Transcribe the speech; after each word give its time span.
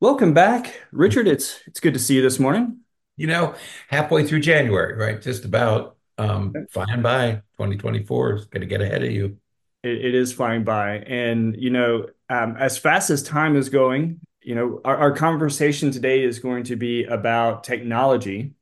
Welcome 0.00 0.32
back, 0.32 0.80
Richard. 0.92 1.26
It's 1.26 1.58
it's 1.66 1.80
good 1.80 1.94
to 1.94 1.98
see 1.98 2.14
you 2.14 2.22
this 2.22 2.38
morning. 2.38 2.82
You 3.16 3.26
know, 3.26 3.56
halfway 3.88 4.24
through 4.24 4.38
January, 4.40 4.94
right? 4.94 5.20
Just 5.20 5.44
about 5.44 5.96
um, 6.18 6.54
flying 6.70 7.02
by. 7.02 7.42
2024 7.56 8.34
is 8.34 8.44
going 8.44 8.60
to 8.60 8.66
get 8.68 8.80
ahead 8.80 9.02
of 9.02 9.10
you. 9.10 9.38
It, 9.82 10.04
it 10.04 10.14
is 10.14 10.32
flying 10.32 10.62
by, 10.62 10.98
and 10.98 11.56
you 11.58 11.70
know, 11.70 12.06
um, 12.30 12.56
as 12.56 12.78
fast 12.78 13.10
as 13.10 13.24
time 13.24 13.56
is 13.56 13.70
going, 13.70 14.20
you 14.40 14.54
know, 14.54 14.80
our, 14.84 14.96
our 14.96 15.12
conversation 15.12 15.90
today 15.90 16.22
is 16.22 16.38
going 16.38 16.62
to 16.64 16.76
be 16.76 17.02
about 17.02 17.64
technology 17.64 18.52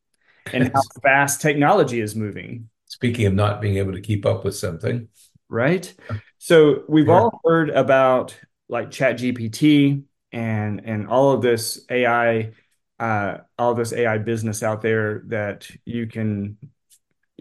and 0.54 0.72
how 0.72 0.80
fast 1.02 1.42
technology 1.42 2.00
is 2.00 2.16
moving. 2.16 2.70
Speaking 2.86 3.26
of 3.26 3.34
not 3.34 3.60
being 3.60 3.76
able 3.76 3.92
to 3.92 4.00
keep 4.00 4.24
up 4.24 4.42
with 4.42 4.56
something, 4.56 5.08
right? 5.50 5.92
So 6.38 6.84
we've 6.88 7.08
yeah, 7.08 7.12
all 7.12 7.40
heard 7.44 7.68
about 7.68 8.34
like 8.70 8.90
ChatGPT 8.90 10.04
and 10.32 10.82
and 10.84 11.08
all 11.08 11.32
of 11.32 11.42
this 11.42 11.84
AI, 11.90 12.52
uh, 12.98 13.38
all 13.58 13.74
this 13.74 13.92
AI 13.92 14.18
business 14.18 14.62
out 14.62 14.82
there 14.82 15.22
that 15.26 15.68
you 15.84 16.06
can 16.06 16.56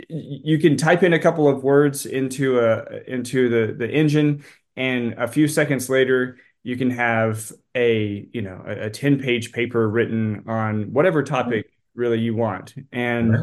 you 0.09 0.59
can 0.59 0.75
type 0.77 1.03
in 1.03 1.13
a 1.13 1.19
couple 1.19 1.47
of 1.47 1.63
words 1.63 2.05
into 2.05 2.59
a 2.59 3.01
into 3.07 3.49
the 3.49 3.73
the 3.73 3.89
engine, 3.89 4.43
and 4.75 5.13
a 5.13 5.27
few 5.27 5.47
seconds 5.47 5.89
later 5.89 6.37
you 6.63 6.75
can 6.75 6.89
have 6.89 7.51
a 7.75 8.27
you 8.33 8.41
know 8.41 8.63
a, 8.65 8.87
a 8.87 8.89
10 8.89 9.19
page 9.19 9.51
paper 9.51 9.87
written 9.87 10.43
on 10.47 10.91
whatever 10.93 11.23
topic 11.23 11.67
really 11.93 12.19
you 12.19 12.35
want. 12.35 12.73
And 12.91 13.37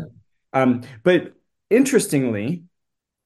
um, 0.52 0.82
but 1.02 1.32
interestingly, 1.70 2.64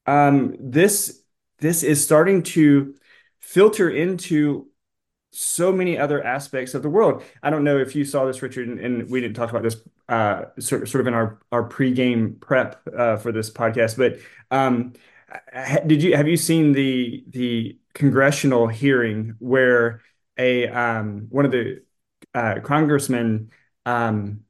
um, 0.05 0.55
this 0.59 1.21
this 1.59 1.83
is 1.83 2.03
starting 2.03 2.43
to 2.43 2.95
filter 3.39 3.89
into 3.89 4.67
so 5.31 5.71
many 5.71 5.97
other 5.97 6.23
aspects 6.23 6.73
of 6.73 6.81
the 6.81 6.89
world. 6.89 7.23
I 7.43 7.49
don't 7.49 7.63
know 7.63 7.77
if 7.77 7.95
you 7.95 8.05
saw 8.05 8.25
this, 8.25 8.41
Richard, 8.41 8.67
and, 8.67 8.79
and 8.79 9.09
we 9.09 9.21
didn't 9.21 9.35
talk 9.35 9.49
about 9.49 9.63
this 9.63 9.77
uh, 10.09 10.45
sort, 10.59 10.87
sort 10.87 11.01
of 11.01 11.07
in 11.07 11.13
our 11.13 11.39
our 11.51 11.67
pregame 11.67 12.39
prep 12.39 12.81
uh, 12.97 13.17
for 13.17 13.31
this 13.31 13.49
podcast, 13.49 13.97
but 13.97 14.19
um, 14.55 14.93
did 15.85 16.01
you 16.01 16.15
have 16.15 16.27
you 16.27 16.37
seen 16.37 16.71
the 16.71 17.23
the 17.29 17.77
congressional 17.93 18.67
hearing 18.67 19.35
where 19.39 20.01
a 20.37 20.67
um, 20.67 21.27
one 21.29 21.45
of 21.45 21.51
the 21.51 21.81
uh, 22.33 22.55
congressmen 22.63 23.51
um, 23.85 24.41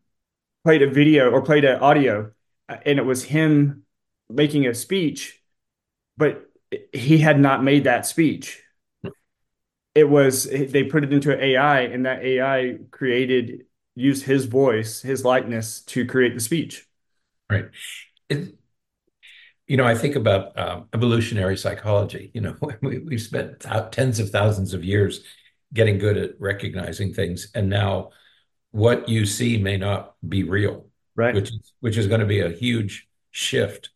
played 0.63 0.81
a 0.81 0.89
video 0.89 1.31
or 1.31 1.41
played 1.41 1.65
an 1.65 1.79
audio, 1.79 2.31
uh, 2.69 2.77
and 2.85 2.99
it 2.99 3.05
was 3.05 3.23
him 3.23 3.83
making 4.29 4.67
a 4.67 4.73
speech, 4.73 5.41
but 6.17 6.49
he 6.93 7.17
had 7.17 7.39
not 7.39 7.63
made 7.63 7.85
that 7.85 8.05
speech 8.05 8.61
it 9.97 10.09
was 10.09 10.43
they 10.45 10.83
put 10.83 11.03
it 11.03 11.13
into 11.13 11.33
an 11.33 11.39
AI 11.41 11.81
and 11.81 12.05
that 12.05 12.23
AI 12.23 12.77
created 12.91 13.65
used 13.95 14.25
his 14.25 14.45
voice, 14.45 15.01
his 15.01 15.25
likeness 15.25 15.81
to 15.81 16.05
create 16.05 16.35
the 16.35 16.39
speech. 16.39 16.85
Right. 17.49 17.69
It, 18.29 18.57
you 19.67 19.75
know, 19.77 19.85
I 19.85 19.95
think 19.95 20.15
about 20.15 20.57
um, 20.57 20.87
evolutionary 20.93 21.57
psychology. 21.57 22.31
You 22.33 22.41
know, 22.41 22.55
we, 22.81 22.99
we've 22.99 23.21
spent 23.21 23.61
tens 23.91 24.19
of 24.19 24.29
thousands 24.29 24.73
of 24.73 24.83
years 24.83 25.23
getting 25.73 25.97
good 25.97 26.17
at 26.17 26.39
recognizing 26.39 27.13
things, 27.13 27.49
and 27.53 27.69
now 27.69 28.11
what 28.71 29.09
you 29.09 29.25
see 29.25 29.57
may 29.57 29.77
not 29.77 30.15
be 30.27 30.43
real, 30.43 30.87
Right. 31.15 31.35
which 31.35 31.49
is 31.51 31.73
which 31.81 31.97
is 31.97 32.07
going 32.07 32.21
to 32.21 32.27
be 32.27 32.41
a 32.41 32.49
huge 32.51 33.07
shift 33.31 33.89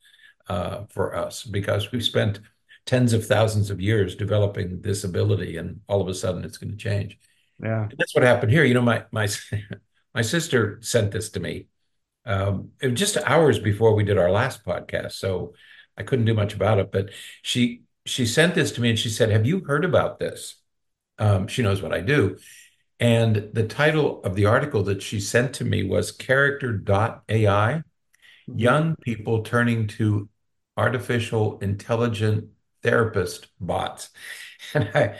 uh, 0.49 0.85
for 0.89 1.15
us 1.15 1.43
because 1.43 1.91
we've 1.91 2.03
spent 2.03 2.39
tens 2.85 3.13
of 3.13 3.25
thousands 3.25 3.69
of 3.69 3.81
years 3.81 4.15
developing 4.15 4.81
this 4.81 5.03
ability, 5.03 5.57
and 5.57 5.81
all 5.87 6.01
of 6.01 6.07
a 6.07 6.13
sudden 6.13 6.43
it's 6.43 6.57
going 6.57 6.71
to 6.71 6.77
change. 6.77 7.19
Yeah. 7.61 7.83
And 7.83 7.95
that's 7.97 8.15
what 8.15 8.23
happened 8.23 8.51
here. 8.51 8.63
You 8.63 8.73
know, 8.73 8.81
my 8.81 9.05
my 9.11 9.27
my 10.15 10.21
sister 10.21 10.79
sent 10.81 11.11
this 11.11 11.29
to 11.31 11.39
me 11.39 11.67
um, 12.25 12.69
just 12.93 13.17
hours 13.17 13.59
before 13.59 13.93
we 13.95 14.03
did 14.03 14.17
our 14.17 14.31
last 14.31 14.65
podcast, 14.65 15.13
so 15.13 15.53
I 15.97 16.03
couldn't 16.03 16.25
do 16.25 16.33
much 16.33 16.53
about 16.53 16.79
it. 16.79 16.91
But 16.91 17.09
she 17.41 17.83
she 18.05 18.25
sent 18.25 18.55
this 18.55 18.71
to 18.73 18.81
me 18.81 18.89
and 18.89 18.99
she 18.99 19.09
said, 19.09 19.29
"Have 19.29 19.45
you 19.45 19.61
heard 19.61 19.85
about 19.85 20.19
this?" 20.19 20.55
Um, 21.17 21.47
she 21.47 21.61
knows 21.61 21.81
what 21.81 21.93
I 21.93 22.01
do. 22.01 22.37
And 22.99 23.49
the 23.53 23.67
title 23.67 24.21
of 24.23 24.35
the 24.35 24.45
article 24.45 24.83
that 24.83 25.01
she 25.01 25.19
sent 25.19 25.53
to 25.55 25.65
me 25.65 25.83
was 25.83 26.11
Character.ai 26.11 27.83
Mhm. 28.49 28.59
Young 28.59 28.95
People 28.97 29.43
Turning 29.43 29.87
to 29.87 30.29
Artificial 30.77 31.59
Intelligent 31.59 32.49
therapist 32.83 33.47
bots. 33.59 34.09
And 34.75 34.89
I 34.95 35.17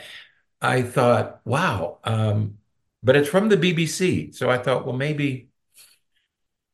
I 0.62 0.82
thought, 0.82 1.40
wow. 1.44 1.98
Um, 2.04 2.58
but 3.02 3.16
it's 3.16 3.28
from 3.28 3.48
the 3.48 3.56
BBC. 3.56 4.32
So 4.32 4.50
I 4.50 4.58
thought, 4.58 4.86
well, 4.86 4.96
maybe 4.96 5.50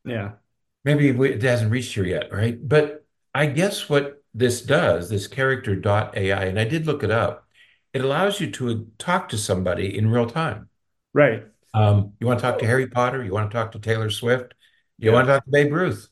Yeah. 0.05 0.37
maybe 0.85 1.09
it 1.11 1.43
hasn't 1.43 1.71
reached 1.71 1.95
here 1.95 2.05
yet, 2.05 2.33
right? 2.33 2.57
But 2.67 3.05
I 3.35 3.47
guess 3.47 3.89
what 3.89 4.23
this 4.35 4.63
does, 4.63 5.09
this 5.09 5.27
character 5.27 5.77
dot 5.77 6.17
AI, 6.17 6.45
and 6.45 6.59
I 6.59 6.65
did 6.65 6.87
look 6.87 7.03
it 7.03 7.11
up, 7.11 7.47
it 7.93 8.03
allows 8.05 8.41
you 8.41 8.51
to 8.53 8.91
talk 8.99 9.29
to 9.31 9.39
somebody 9.39 9.97
in 9.97 10.11
real 10.11 10.29
time. 10.29 10.69
Right. 11.13 11.45
Um, 11.75 12.15
you 12.21 12.27
want 12.27 12.39
to 12.41 12.43
talk 12.43 12.59
to 12.59 12.67
Harry 12.67 12.87
Potter? 12.87 13.23
You 13.25 13.33
want 13.33 13.51
to 13.51 13.55
talk 13.57 13.73
to 13.73 13.79
Taylor 13.79 14.11
Swift? 14.11 14.55
You 14.99 15.11
Yeah. 15.11 15.15
want 15.17 15.27
to 15.27 15.33
talk 15.35 15.45
to 15.45 15.51
Babe 15.51 15.73
Ruth? 15.73 16.09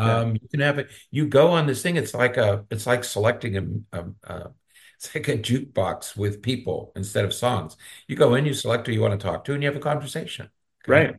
Yeah. 0.00 0.18
Um, 0.20 0.34
you 0.34 0.48
can 0.48 0.60
have 0.60 0.78
it. 0.78 0.90
You 1.10 1.26
go 1.28 1.48
on 1.48 1.66
this 1.66 1.82
thing. 1.82 1.96
It's 1.96 2.14
like 2.14 2.36
a. 2.36 2.64
It's 2.70 2.86
like 2.86 3.04
selecting 3.04 3.84
a. 3.92 3.98
a, 3.98 4.04
a 4.24 4.52
it's 4.96 5.12
like 5.14 5.26
a 5.28 5.36
jukebox 5.36 6.16
with 6.16 6.42
people 6.42 6.92
instead 6.94 7.24
of 7.24 7.34
songs. 7.34 7.76
You 8.06 8.14
go 8.14 8.34
in, 8.36 8.46
you 8.46 8.54
select 8.54 8.86
who 8.86 8.92
you 8.92 9.00
want 9.00 9.18
to 9.18 9.26
talk 9.26 9.44
to, 9.44 9.52
and 9.54 9.60
you 9.62 9.68
have 9.68 9.76
a 9.76 9.80
conversation. 9.80 10.48
Okay, 10.88 10.92
Right. 10.92 11.16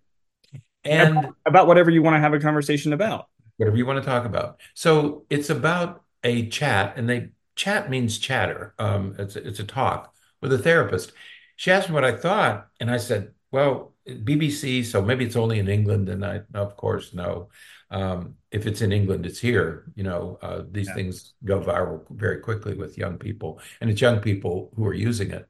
and 0.84 1.18
About, 1.18 1.36
about 1.46 1.68
whatever 1.68 1.92
you 1.92 2.02
want 2.04 2.16
to 2.16 2.20
have 2.20 2.34
a 2.34 2.40
conversation 2.40 2.94
about. 2.94 3.28
whatever 3.58 3.78
you 3.78 3.86
want 3.86 4.00
to 4.04 4.06
talk 4.06 4.26
about. 4.26 4.60
So 4.74 5.26
it's 5.30 5.50
about 5.50 6.04
a 6.24 6.48
chat, 6.50 6.98
and 6.98 7.10
they 7.10 7.30
chat 7.56 7.90
means 7.90 8.18
chatter. 8.18 8.74
Um, 8.80 9.16
it's 9.20 9.36
a, 9.36 9.48
it's 9.48 9.60
a 9.60 9.64
talk 9.64 10.14
with 10.42 10.54
a 10.54 10.58
therapist. 10.58 11.12
She 11.56 11.72
asked 11.72 11.90
me 11.90 11.94
what 11.96 12.06
I 12.06 12.16
thought, 12.16 12.68
and 12.80 12.90
I 12.90 12.98
said, 12.98 13.34
"Well, 13.52 13.94
BBC, 14.08 14.84
so 14.84 15.02
maybe 15.02 15.26
it's 15.26 15.36
only 15.36 15.60
in 15.60 15.68
England." 15.68 16.10
And 16.10 16.26
I, 16.26 16.42
of 16.54 16.76
course, 16.76 17.14
no. 17.14 17.50
Um, 17.94 18.36
if 18.52 18.66
it's 18.68 18.82
in 18.82 18.92
England, 18.92 19.26
it's 19.26 19.40
here. 19.40 19.92
You 19.96 20.04
know, 20.04 20.40
uh, 20.42 20.64
these 20.70 20.88
Yeah. 20.90 20.96
things 20.96 21.34
go 21.46 21.62
viral 21.62 22.06
very 22.10 22.40
quickly 22.40 22.76
with 22.76 22.98
young 22.98 23.18
people, 23.18 23.62
and 23.80 23.90
it's 23.90 24.02
young 24.02 24.20
people 24.20 24.72
who 24.76 24.86
are 24.86 24.94
using 24.94 25.32
it. 25.32 25.48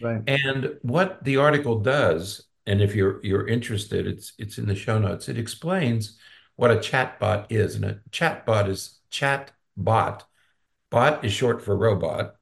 Right. 0.00 0.22
And 0.26 0.78
what 0.82 1.24
the 1.24 1.38
article 1.38 1.80
does, 1.80 2.46
and 2.66 2.82
if 2.82 2.94
you're 2.94 3.24
you're 3.24 3.48
interested, 3.48 4.06
it's 4.06 4.34
it's 4.38 4.58
in 4.58 4.66
the 4.66 4.74
show 4.74 4.98
notes. 4.98 5.28
It 5.28 5.38
explains 5.38 6.18
what 6.56 6.70
a 6.70 6.76
chatbot 6.76 7.46
is, 7.50 7.74
and 7.76 7.84
a 7.84 8.00
chatbot 8.10 8.68
is 8.68 9.00
chat 9.10 9.52
bot. 9.76 10.24
Bot 10.90 11.24
is 11.24 11.32
short 11.32 11.62
for 11.64 11.76
robot, 11.76 12.36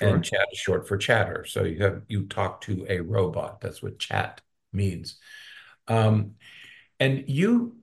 and 0.00 0.24
chat 0.24 0.46
is 0.52 0.58
short 0.58 0.88
for 0.88 0.96
chatter. 0.96 1.44
So 1.44 1.64
you 1.64 1.82
have 1.82 2.02
you 2.08 2.26
talk 2.26 2.60
to 2.62 2.86
a 2.88 3.00
robot. 3.00 3.60
That's 3.60 3.82
what 3.82 3.98
chat 3.98 4.40
means. 4.72 5.18
Um, 5.88 6.36
and 6.98 7.24
you, 7.28 7.76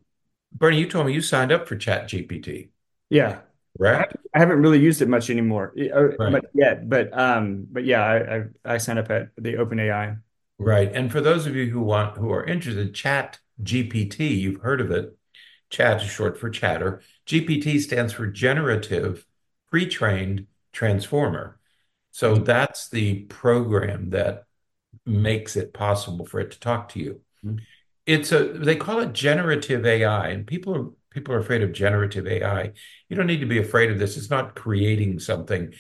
Berney, 0.52 0.80
you 0.80 0.88
told 0.90 1.06
me 1.08 1.14
you 1.14 1.22
signed 1.22 1.52
up 1.52 1.68
for 1.68 1.76
Chat 1.76 2.08
GPT, 2.08 2.70
Yeah. 3.10 3.42
Right. 3.80 4.12
I 4.34 4.40
haven't 4.40 4.60
really 4.62 4.80
used 4.80 5.04
it 5.04 5.08
much 5.08 5.30
anymore, 5.30 5.74
uh, 5.78 6.04
Right. 6.18 6.32
but 6.32 6.46
yet, 6.56 6.90
but 6.90 7.16
um, 7.18 7.68
but 7.72 7.86
yeah, 7.86 8.04
I 8.04 8.36
I, 8.36 8.74
I 8.74 8.78
signed 8.80 8.98
up 8.98 9.12
at 9.12 9.30
the 9.38 9.54
OpenAI. 9.54 10.20
Right. 10.58 10.92
And 10.92 11.12
for 11.12 11.22
those 11.22 11.46
of 11.46 11.56
you 11.56 11.70
who 11.70 11.82
want 11.82 12.18
who 12.18 12.32
are 12.32 12.44
interested, 12.44 12.96
Chat 12.96 13.40
GPT, 13.62 14.40
you've 14.40 14.62
heard 14.62 14.82
of 14.82 14.90
it. 14.90 15.16
Chat 15.70 16.02
is 16.02 16.10
short 16.10 16.40
for 16.40 16.50
chatter. 16.50 17.02
GPT 17.28 17.80
stands 17.80 18.14
for 18.14 18.26
Generative 18.26 19.26
Pre-trained 19.70 20.48
Transformer. 20.74 21.60
So 22.12 22.36
that's 22.36 22.90
the 22.90 23.26
program 23.26 24.10
that 24.12 24.46
makes 25.06 25.56
it 25.56 25.74
possible 25.74 26.26
for 26.26 26.40
it 26.40 26.52
to 26.52 26.60
talk 26.60 26.90
to 26.90 27.00
you. 27.00 27.22
Mhm. 27.46 27.60
It's 28.08 28.32
a 28.32 28.46
they 28.46 28.78
call 28.78 29.02
it 29.02 29.14
generative 29.14 29.86
AI, 29.86 30.30
and 30.30 30.48
people 30.48 30.76
are 30.76 30.86
people 31.12 31.36
are 31.36 31.40
afraid 31.40 31.62
of 31.62 31.74
generative 31.74 32.26
AI. 32.26 32.72
You 33.10 33.16
don't 33.16 33.28
need 33.28 33.42
to 33.42 33.46
be 33.46 33.60
afraid 33.60 33.92
of 33.92 34.00
this. 34.00 34.16
It's 34.18 34.30
not 34.30 34.56
creating 34.56 35.20
something. 35.20 35.74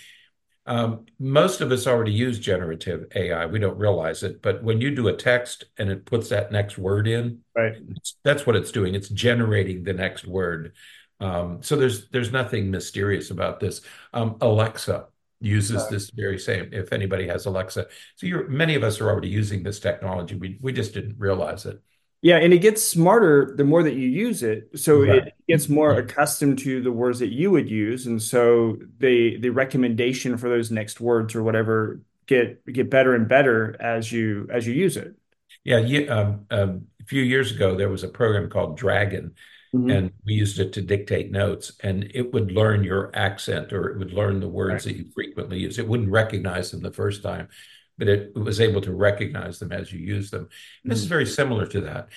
Um, 0.65 1.05
most 1.17 1.61
of 1.61 1.71
us 1.71 1.87
already 1.87 2.11
use 2.11 2.37
generative 2.39 3.05
AI. 3.15 3.45
We 3.45 3.59
don't 3.59 3.77
realize 3.77 4.23
it, 4.23 4.41
but 4.41 4.61
when 4.61 4.81
you 4.81 4.93
do 4.93 5.07
a 5.07 5.13
text 5.15 5.63
and 5.77 5.89
it 5.89 6.05
puts 6.05 6.27
that 6.29 6.51
next 6.51 6.77
word 6.77 7.07
in, 7.07 7.39
Right. 7.55 7.77
that's 8.25 8.45
what 8.45 8.57
it's 8.57 8.71
doing. 8.73 8.93
It's 8.93 9.07
generating 9.07 9.83
the 9.83 9.93
next 9.93 10.27
word. 10.27 10.73
Um, 11.21 11.63
so 11.63 11.77
there's 11.77 12.09
there's 12.09 12.33
nothing 12.33 12.69
mysterious 12.69 13.31
about 13.31 13.61
this. 13.61 13.79
Um, 14.13 14.35
Alexa 14.41 15.07
uses 15.39 15.87
this 15.87 16.09
very 16.09 16.37
same. 16.37 16.69
If 16.73 16.91
anybody 16.91 17.27
has 17.27 17.45
Alexa, 17.45 17.87
so 18.17 18.27
you're 18.27 18.49
many 18.49 18.75
of 18.75 18.83
us 18.83 18.99
are 18.99 19.09
already 19.09 19.29
using 19.29 19.63
this 19.63 19.79
technology. 19.79 20.35
We 20.35 20.57
we 20.61 20.73
just 20.73 20.93
didn't 20.93 21.15
realize 21.17 21.65
it. 21.65 21.81
Yeah, 22.21 22.37
and 22.37 22.51
it 22.51 22.59
gets 22.59 22.83
smarter 22.83 23.53
the 23.55 23.63
more 23.63 23.83
that 23.83 23.93
you 23.93 24.07
use 24.09 24.41
it. 24.43 24.69
So 24.79 25.03
Right. 25.03 25.23
it 25.27 25.35
gets 25.47 25.69
more 25.69 25.97
accustomed 25.97 26.59
to 26.59 26.81
the 26.81 26.91
words 26.91 27.19
that 27.19 27.31
you 27.31 27.51
would 27.51 27.69
use, 27.69 28.07
and 28.07 28.21
so 28.21 28.77
the 28.99 29.37
the 29.39 29.49
recommendation 29.49 30.37
for 30.37 30.49
those 30.49 30.71
next 30.71 30.99
words 30.99 31.35
or 31.35 31.43
whatever 31.43 32.01
get 32.25 32.65
get 32.65 32.89
better 32.89 33.13
and 33.15 33.27
better 33.27 33.79
as 33.81 34.11
you 34.11 34.47
as 34.51 34.65
you 34.67 34.73
use 34.73 34.97
it. 34.97 35.15
Yeah, 35.63 35.79
you, 35.79 36.09
um, 36.11 36.45
um, 36.49 36.87
a 37.01 37.05
few 37.05 37.21
years 37.23 37.51
ago, 37.51 37.75
there 37.75 37.89
was 37.89 38.03
a 38.03 38.07
program 38.09 38.49
called 38.49 38.77
Dragon, 38.77 39.35
hmm 39.73 39.89
and 39.89 40.11
we 40.25 40.33
used 40.33 40.59
it 40.59 40.73
to 40.73 40.81
dictate 40.81 41.31
notes, 41.31 41.73
and 41.81 42.11
it 42.13 42.33
would 42.33 42.51
learn 42.51 42.83
your 42.83 43.11
accent 43.15 43.71
or 43.73 43.89
it 43.89 43.97
would 43.99 44.13
learn 44.13 44.39
the 44.39 44.47
words 44.49 44.83
Right. 44.83 44.85
that 44.85 44.95
you 44.97 45.05
frequently 45.13 45.59
use. 45.59 45.79
It 45.79 45.87
wouldn't 45.87 46.11
recognize 46.11 46.71
them 46.71 46.81
the 46.81 46.91
first 46.91 47.23
time, 47.23 47.49
but 47.97 48.07
it, 48.07 48.31
it 48.35 48.39
was 48.39 48.61
able 48.61 48.81
to 48.81 48.93
recognize 48.93 49.59
them 49.59 49.71
as 49.71 49.91
you 49.91 49.99
use 49.99 50.31
them. 50.31 50.49
This 50.87 50.99
is 50.99 51.05
hmm 51.05 51.07
very 51.07 51.25
similar 51.25 51.65
to 51.67 51.81
that. 51.81 52.09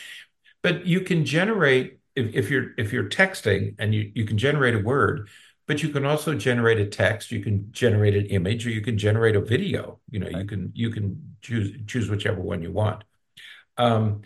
But 0.62 0.86
you 0.86 1.00
can 1.00 1.24
generate 1.24 1.98
if, 2.16 2.34
if 2.34 2.50
you're 2.50 2.72
if 2.76 2.92
you're 2.92 3.08
texting 3.08 3.74
and 3.78 3.94
you, 3.94 4.12
you 4.14 4.24
can 4.24 4.36
generate 4.38 4.74
a 4.74 4.78
word, 4.78 5.28
but 5.66 5.82
you 5.82 5.88
can 5.90 6.04
also 6.04 6.34
generate 6.34 6.78
a 6.78 6.86
text, 6.86 7.30
you 7.30 7.40
can 7.42 7.68
generate 7.72 8.16
an 8.16 8.26
image, 8.26 8.66
or 8.66 8.70
you 8.70 8.80
can 8.80 8.98
generate 8.98 9.36
a 9.36 9.40
video. 9.40 10.00
You 10.10 10.18
know, 10.20 10.28
you 10.28 10.44
can 10.44 10.72
you 10.74 10.90
can 10.90 11.36
choose 11.40 11.76
choose 11.86 12.10
whichever 12.10 12.40
one 12.40 12.62
you 12.62 12.72
want. 12.72 13.04
Um, 13.78 14.22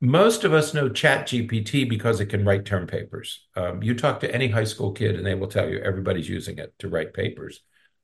most 0.00 0.44
of 0.44 0.54
us 0.54 0.72
know 0.74 0.88
Chat 0.88 1.28
GPT 1.28 1.84
because 1.84 2.20
it 2.20 2.26
can 2.26 2.44
write 2.44 2.64
term 2.64 2.86
papers. 2.86 3.46
Um, 3.56 3.82
you 3.82 3.94
talk 3.94 4.20
to 4.20 4.34
any 4.34 4.48
high 4.48 4.64
school 4.64 4.92
kid, 4.92 5.16
and 5.16 5.26
they 5.26 5.34
will 5.34 5.48
tell 5.48 5.68
you 5.68 5.78
everybody's 5.80 6.28
using 6.28 6.58
it 6.58 6.74
to 6.78 6.88
write 6.88 7.14
papers. 7.14 7.60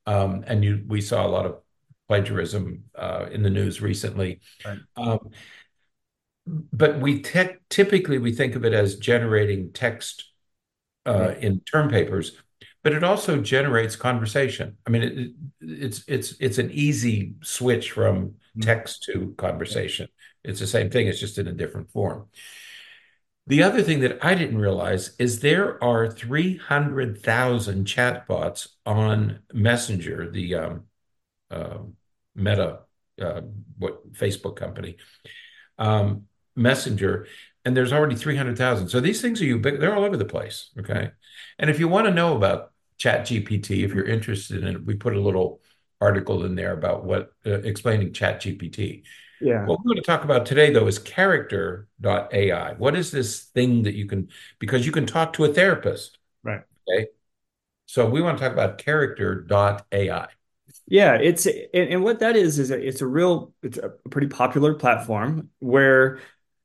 Um, 0.07 0.45
and 0.47 0.65
you, 0.65 0.85
we 0.87 1.01
saw 1.01 1.27
a 1.27 1.29
lot 1.29 1.47
of 1.47 1.61
plagiarism 2.09 2.85
uh, 2.95 3.27
in 3.31 3.43
the 3.43 3.51
news 3.51 3.81
recently. 3.81 4.41
Right. 4.65 4.79
Um, 4.97 5.19
but 6.47 7.01
we 7.01 7.21
te- 7.23 7.57
typically 7.71 8.19
we 8.19 8.33
think 8.33 8.55
of 8.55 8.65
it 8.65 8.73
as 8.73 8.97
generating 8.97 9.73
text 9.73 10.25
uh, 11.07 11.19
Right. 11.19 11.39
in 11.43 11.61
term 11.61 11.89
papers, 11.91 12.33
but 12.83 12.93
it 12.93 13.05
also 13.05 13.41
generates 13.41 13.97
conversation. 13.97 14.77
I 14.87 14.91
mean, 14.91 15.03
it, 15.03 15.19
it, 15.19 15.33
it's 15.61 16.05
it's 16.07 16.35
it's 16.41 16.59
an 16.59 16.71
easy 16.73 17.35
switch 17.43 17.93
from 17.93 18.35
Mhm. 18.57 18.63
text 18.63 19.05
to 19.05 19.35
conversation. 19.37 20.09
It's 20.45 20.61
the 20.61 20.67
same 20.67 20.91
thing. 20.91 21.09
It's 21.09 21.21
just 21.21 21.39
in 21.39 21.49
a 21.49 21.53
different 21.53 21.91
form. 21.91 22.27
The 23.49 23.63
other 23.63 23.83
thing 23.83 24.01
that 24.01 24.25
I 24.25 24.35
didn't 24.35 24.59
realize 24.59 25.15
is 25.19 25.41
there 25.41 25.83
are 25.83 26.11
300,000 26.11 27.87
chatbots 27.87 28.69
on 28.85 29.41
Messenger, 29.53 30.31
the 30.31 30.55
um, 30.57 30.85
uh, 31.51 31.79
Meta, 32.35 32.81
uh, 33.21 33.41
what 33.79 34.13
Facebook 34.13 34.57
company, 34.57 34.97
um, 35.79 36.25
Messenger, 36.55 37.27
and 37.65 37.77
there's 37.77 37.93
already 37.93 38.15
300,000. 38.15 38.89
So 38.89 39.01
these 39.01 39.21
things 39.21 39.41
are 39.43 39.45
ubiquitous. 39.45 39.81
They're 39.81 39.95
all 39.95 40.05
over 40.05 40.17
the 40.17 40.25
place. 40.25 40.71
Okay. 40.79 41.11
And 41.59 41.69
if 41.69 41.81
you 41.81 41.89
want 41.89 42.07
to 42.07 42.15
know 42.15 42.37
about 42.37 42.73
Chat 42.99 43.23
GPT, 43.23 43.85
if 43.85 43.93
you're 43.93 44.07
interested 44.07 44.63
in 44.63 44.77
it, 44.77 44.85
we 44.85 44.95
put 44.95 45.17
a 45.17 45.21
little 45.21 45.61
article 46.01 46.45
in 46.45 46.55
there 46.55 46.73
about 46.73 47.05
what 47.05 47.33
uh, 47.45 47.61
explaining 47.61 48.13
Chat 48.13 48.41
GPT. 48.41 49.03
Yeah. 49.41 49.67
What 49.67 49.81
we're 49.81 49.95
going 49.95 49.97
to 49.97 50.03
talk 50.03 50.25
about 50.25 50.47
today, 50.47 50.71
though, 50.73 50.87
is 50.87 50.99
character.ai. 50.99 52.75
What 52.79 52.97
is 52.97 53.11
this 53.11 53.45
thing 53.45 53.83
that 53.83 53.95
you 53.95 54.07
can, 54.07 54.29
because 54.59 54.87
you 54.87 54.93
can 54.93 55.05
talk 55.05 55.35
to 55.35 55.45
a 55.45 55.53
therapist. 55.53 56.19
Right. 56.43 56.63
Okay. 56.89 57.09
So 57.87 58.09
we 58.09 58.23
want 58.23 58.39
to 58.39 58.45
talk 58.45 58.53
about 58.53 58.79
character.ai. 58.79 60.29
Yeah, 60.89 61.15
it's 61.15 61.47
and, 61.75 62.05
what 62.05 62.21
that 62.21 62.37
is 62.37 62.59
is 62.59 62.71
it's 62.71 63.01
a 63.01 63.07
real 63.07 63.53
it's 63.63 63.79
a 63.79 63.89
pretty 64.11 64.29
popular 64.29 64.75
platform 64.75 65.51
where 65.59 66.21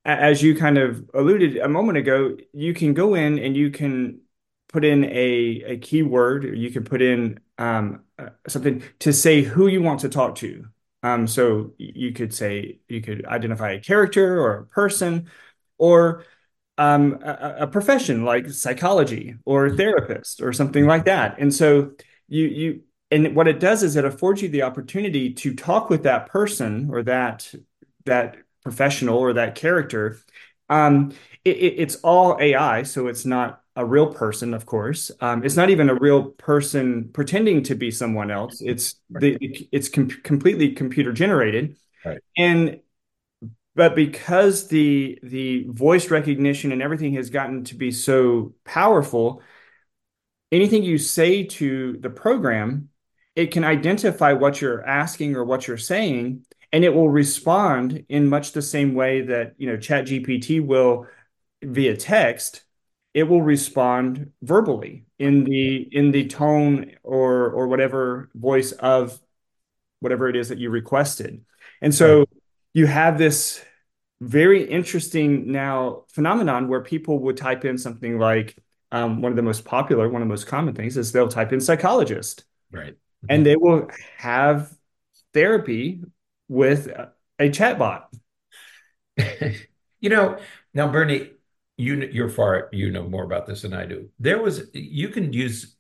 as 0.06 0.44
you 0.44 0.56
kind 0.56 0.78
of 0.78 1.10
alluded 1.14 1.58
a 1.58 1.68
moment 1.68 1.98
ago, 1.98 2.38
you 2.54 2.74
can 2.74 2.94
go 2.94 3.16
in 3.16 3.40
and 3.40 3.56
you 3.58 3.72
can 3.72 4.22
put 4.70 4.86
in 4.86 5.06
a 5.06 5.64
a 5.66 5.78
keyword, 5.78 6.46
or 6.46 6.54
you 6.56 6.70
can 6.70 6.84
put 6.84 7.02
in 7.02 7.40
um 7.58 8.04
uh, 8.20 8.30
something 8.48 8.84
to 9.00 9.12
say 9.12 9.42
who 9.42 9.68
you 9.68 9.82
want 9.82 10.02
to 10.02 10.10
talk 10.10 10.36
to. 10.36 10.68
Um, 11.04 11.26
so 11.28 11.74
you 11.80 12.14
could 12.14 12.32
say 12.34 12.80
you 12.88 13.02
could 13.02 13.26
identify 13.26 13.72
a 13.72 13.80
character 13.80 14.40
or 14.40 14.58
a 14.60 14.66
person 14.68 15.32
or 15.80 16.26
um, 16.78 17.20
a, 17.24 17.56
a 17.62 17.68
profession 17.68 18.24
like 18.24 18.50
psychology 18.52 19.36
or 19.46 19.70
therapist 19.72 20.42
or 20.42 20.54
something 20.54 20.86
like 20.86 21.06
that. 21.06 21.38
And 21.40 21.54
so 21.54 21.92
you 22.28 22.46
you 22.48 22.82
and 23.12 23.36
what 23.36 23.48
it 23.48 23.60
does 23.60 23.84
is 23.84 23.96
it 23.96 24.06
affords 24.06 24.42
you 24.42 24.50
the 24.50 24.64
opportunity 24.64 25.34
to 25.34 25.54
talk 25.54 25.90
with 25.90 26.04
that 26.04 26.28
person 26.28 26.90
or 26.92 27.04
that 27.04 27.54
that 28.06 28.38
professional 28.64 29.18
or 29.18 29.34
that 29.34 29.56
character. 29.56 30.20
Um, 30.70 31.12
it, 31.44 31.58
it, 31.58 31.74
it's 31.78 31.96
all 31.98 32.38
AI, 32.40 32.84
so 32.84 33.08
it's 33.08 33.26
not 33.26 33.62
a 33.76 33.86
real 33.86 34.14
person, 34.14 34.54
of 34.54 34.66
course. 34.66 35.12
Um, 35.20 35.44
it's 35.44 35.56
not 35.56 35.70
even 35.70 35.90
a 35.90 35.96
real 35.96 36.32
person 36.32 37.10
pretending 37.14 37.64
to 37.64 37.76
be 37.76 37.92
someone 37.92 38.32
else. 38.32 38.62
It's 38.62 38.96
the 39.10 39.68
it's 39.72 39.90
com 39.90 40.10
completely 40.10 40.74
computer 40.74 41.12
generated. 41.12 41.76
Right. 42.06 42.20
And 42.38 42.80
but 43.76 43.96
because 43.96 44.68
the 44.68 45.20
the 45.24 45.66
voice 45.68 46.10
recognition 46.10 46.72
and 46.72 46.82
everything 46.82 47.14
has 47.16 47.30
gotten 47.30 47.64
to 47.66 47.76
be 47.76 47.92
so 47.92 48.54
powerful, 48.66 49.42
anything 50.52 50.84
you 50.84 50.98
say 50.98 51.44
to 51.44 51.98
the 51.98 52.10
program, 52.10 52.90
it 53.36 53.48
can 53.52 53.64
identify 53.64 54.34
what 54.34 54.62
you're 54.62 54.86
asking 54.86 55.36
or 55.36 55.46
what 55.46 55.68
you're 55.68 55.78
saying, 55.78 56.46
and 56.72 56.84
it 56.84 56.94
will 56.94 57.10
respond 57.10 58.06
in 58.10 58.28
much 58.28 58.52
the 58.52 58.62
same 58.62 58.94
way 58.94 59.22
that, 59.22 59.54
you 59.58 59.68
know, 59.68 59.78
ChatGPT 59.78 60.66
will 60.66 61.08
via 61.62 61.96
text. 61.96 62.64
It 63.14 63.24
will 63.24 63.42
respond 63.42 64.32
verbally 64.42 65.06
in 65.20 65.44
the 65.44 65.88
in 65.92 66.12
the 66.12 66.28
tone 66.28 66.94
or 67.04 67.50
or 67.50 67.68
whatever 67.68 68.30
voice 68.34 68.72
of 68.72 69.20
whatever 70.00 70.30
it 70.30 70.36
is 70.36 70.50
that 70.50 70.58
you 70.58 70.70
requested. 70.70 71.44
And 71.82 71.94
so 71.94 72.26
you 72.74 72.88
have 72.88 73.18
this 73.18 73.64
very 74.22 74.64
interesting 74.64 75.52
now 75.52 76.06
phenomenon 76.10 76.70
where 76.70 76.82
people 76.82 77.20
would 77.20 77.38
type 77.38 77.66
in 77.66 77.78
something 77.78 78.18
like 78.18 78.58
um, 78.94 79.22
one 79.22 79.32
of 79.32 79.36
the 79.36 79.42
most 79.42 79.66
popular, 79.66 80.08
one 80.08 80.22
of 80.22 80.28
the 80.28 80.32
most 80.32 80.48
common 80.48 80.74
things 80.74 80.96
is 80.96 81.12
they'll 81.12 81.28
type 81.28 81.52
in 81.52 81.60
psychologist 81.60 82.46
Right. 82.72 82.96
And 83.30 83.46
they 83.46 83.56
will 83.56 83.88
have 84.18 84.72
therapy 85.34 86.02
with 86.48 86.88
a, 86.88 87.14
chatbot. 87.40 88.04
You 90.04 90.10
know, 90.10 90.40
now 90.74 90.88
Berney, 90.88 91.30
you 91.78 92.10
you're 92.12 92.28
far 92.28 92.70
you 92.72 92.90
know 92.90 93.08
more 93.08 93.24
about 93.24 93.46
this 93.46 93.62
than 93.62 93.74
I 93.74 93.86
do. 93.86 94.10
There 94.20 94.42
was 94.42 94.64
you 94.74 95.10
can 95.10 95.32
use 95.32 95.76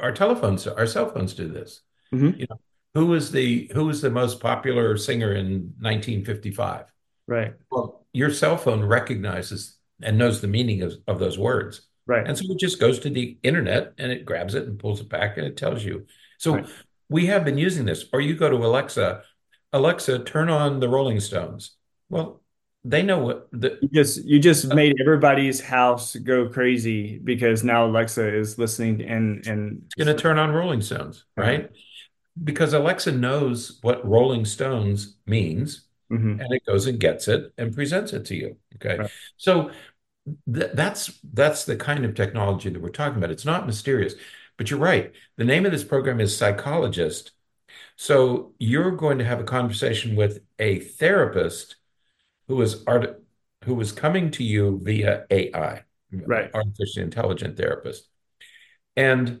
our 0.00 0.12
telephones, 0.12 0.68
our 0.68 0.86
cell 0.86 1.10
phones 1.10 1.34
do 1.34 1.48
this. 1.48 1.80
Mhm. 2.14 2.38
You 2.38 2.46
know, 2.48 2.60
who 2.94 3.06
was 3.06 3.32
the 3.32 3.68
who 3.74 3.86
was 3.86 4.00
the 4.02 4.10
most 4.10 4.40
popular 4.40 4.96
singer 4.96 5.34
in 5.34 5.74
1955? 5.80 6.86
Right, 7.26 7.54
Well, 7.70 8.06
your 8.12 8.30
cell 8.30 8.56
phone 8.56 8.84
recognizes 8.84 9.76
and 10.00 10.16
knows 10.16 10.40
the 10.40 10.48
meaning 10.48 10.82
of, 10.82 10.94
of 11.06 11.18
those 11.18 11.38
words. 11.38 11.82
right, 12.06 12.26
And 12.26 12.36
so 12.36 12.44
it 12.48 12.58
just 12.58 12.80
goes 12.80 13.00
to 13.00 13.10
the 13.10 13.36
internet 13.42 13.94
and 13.98 14.10
it 14.10 14.24
grabs 14.24 14.54
it 14.54 14.66
and 14.66 14.78
pulls 14.78 15.00
it 15.00 15.08
back 15.08 15.36
and 15.36 15.46
it 15.46 15.56
tells 15.56 15.84
you. 15.84 16.06
So 16.40 16.54
right. 16.54 16.66
we 17.08 17.26
have 17.26 17.44
been 17.44 17.58
using 17.58 17.84
this. 17.84 18.06
Or 18.12 18.20
you 18.20 18.34
go 18.34 18.48
to 18.50 18.56
Alexa, 18.56 19.22
Alexa, 19.72 20.20
turn 20.20 20.48
on 20.48 20.80
the 20.80 20.88
Rolling 20.88 21.20
Stones. 21.20 21.76
Well, 22.08 22.40
they 22.82 23.02
know 23.02 23.18
what 23.18 23.48
the 23.52 23.78
You 23.82 23.88
just 23.92 24.24
you 24.24 24.38
just 24.38 24.66
made 24.72 24.96
everybody's 25.00 25.60
house 25.60 26.16
go 26.16 26.48
crazy 26.48 27.18
because 27.18 27.62
now 27.62 27.84
Alexa 27.86 28.34
is 28.34 28.58
listening 28.58 29.02
and 29.02 29.46
and 29.46 29.82
it's 29.84 29.94
going 29.94 30.14
to 30.14 30.20
turn 30.20 30.38
on 30.38 30.50
Rolling 30.50 30.80
Stones, 30.80 31.26
uh, 31.38 31.42
right? 31.42 31.70
Because 32.42 32.72
Alexa 32.72 33.12
knows 33.12 33.78
what 33.82 34.06
Rolling 34.06 34.44
Stones 34.46 35.16
means 35.26 35.88
mhm, 36.10 36.40
and 36.40 36.52
it 36.54 36.64
goes 36.66 36.86
and 36.86 37.00
gets 37.00 37.28
it 37.28 37.52
and 37.58 37.74
presents 37.74 38.12
it 38.12 38.24
to 38.26 38.36
you. 38.36 38.56
Okay. 38.76 39.02
right, 39.02 39.10
So 39.36 39.70
th 40.54 40.70
that's 40.74 41.20
that's 41.32 41.64
the 41.64 41.76
kind 41.76 42.04
of 42.04 42.14
technology 42.14 42.70
that 42.70 42.80
we're 42.82 42.90
talking 42.90 43.18
about. 43.18 43.30
It's 43.30 43.44
not 43.44 43.66
mysterious, 43.66 44.14
but 44.60 44.70
you're 44.70 44.78
right. 44.78 45.12
The 45.38 45.44
name 45.46 45.64
of 45.64 45.72
this 45.72 45.84
program 45.84 46.20
is 46.20 46.36
Psychologist. 46.36 47.30
So 47.96 48.52
you're 48.58 48.90
going 48.90 49.16
to 49.16 49.24
have 49.24 49.40
a 49.40 49.44
conversation 49.44 50.16
with 50.16 50.40
a 50.58 50.80
therapist 50.80 51.76
who 52.46 52.60
is 52.60 52.84
art 52.86 53.22
who 53.64 53.80
is 53.80 53.90
coming 53.90 54.30
to 54.32 54.44
you 54.44 54.78
via 54.82 55.24
AI, 55.30 55.84
right. 56.12 56.50
artificially 56.52 57.02
intelligent 57.02 57.56
therapist. 57.56 58.06
And 58.96 59.40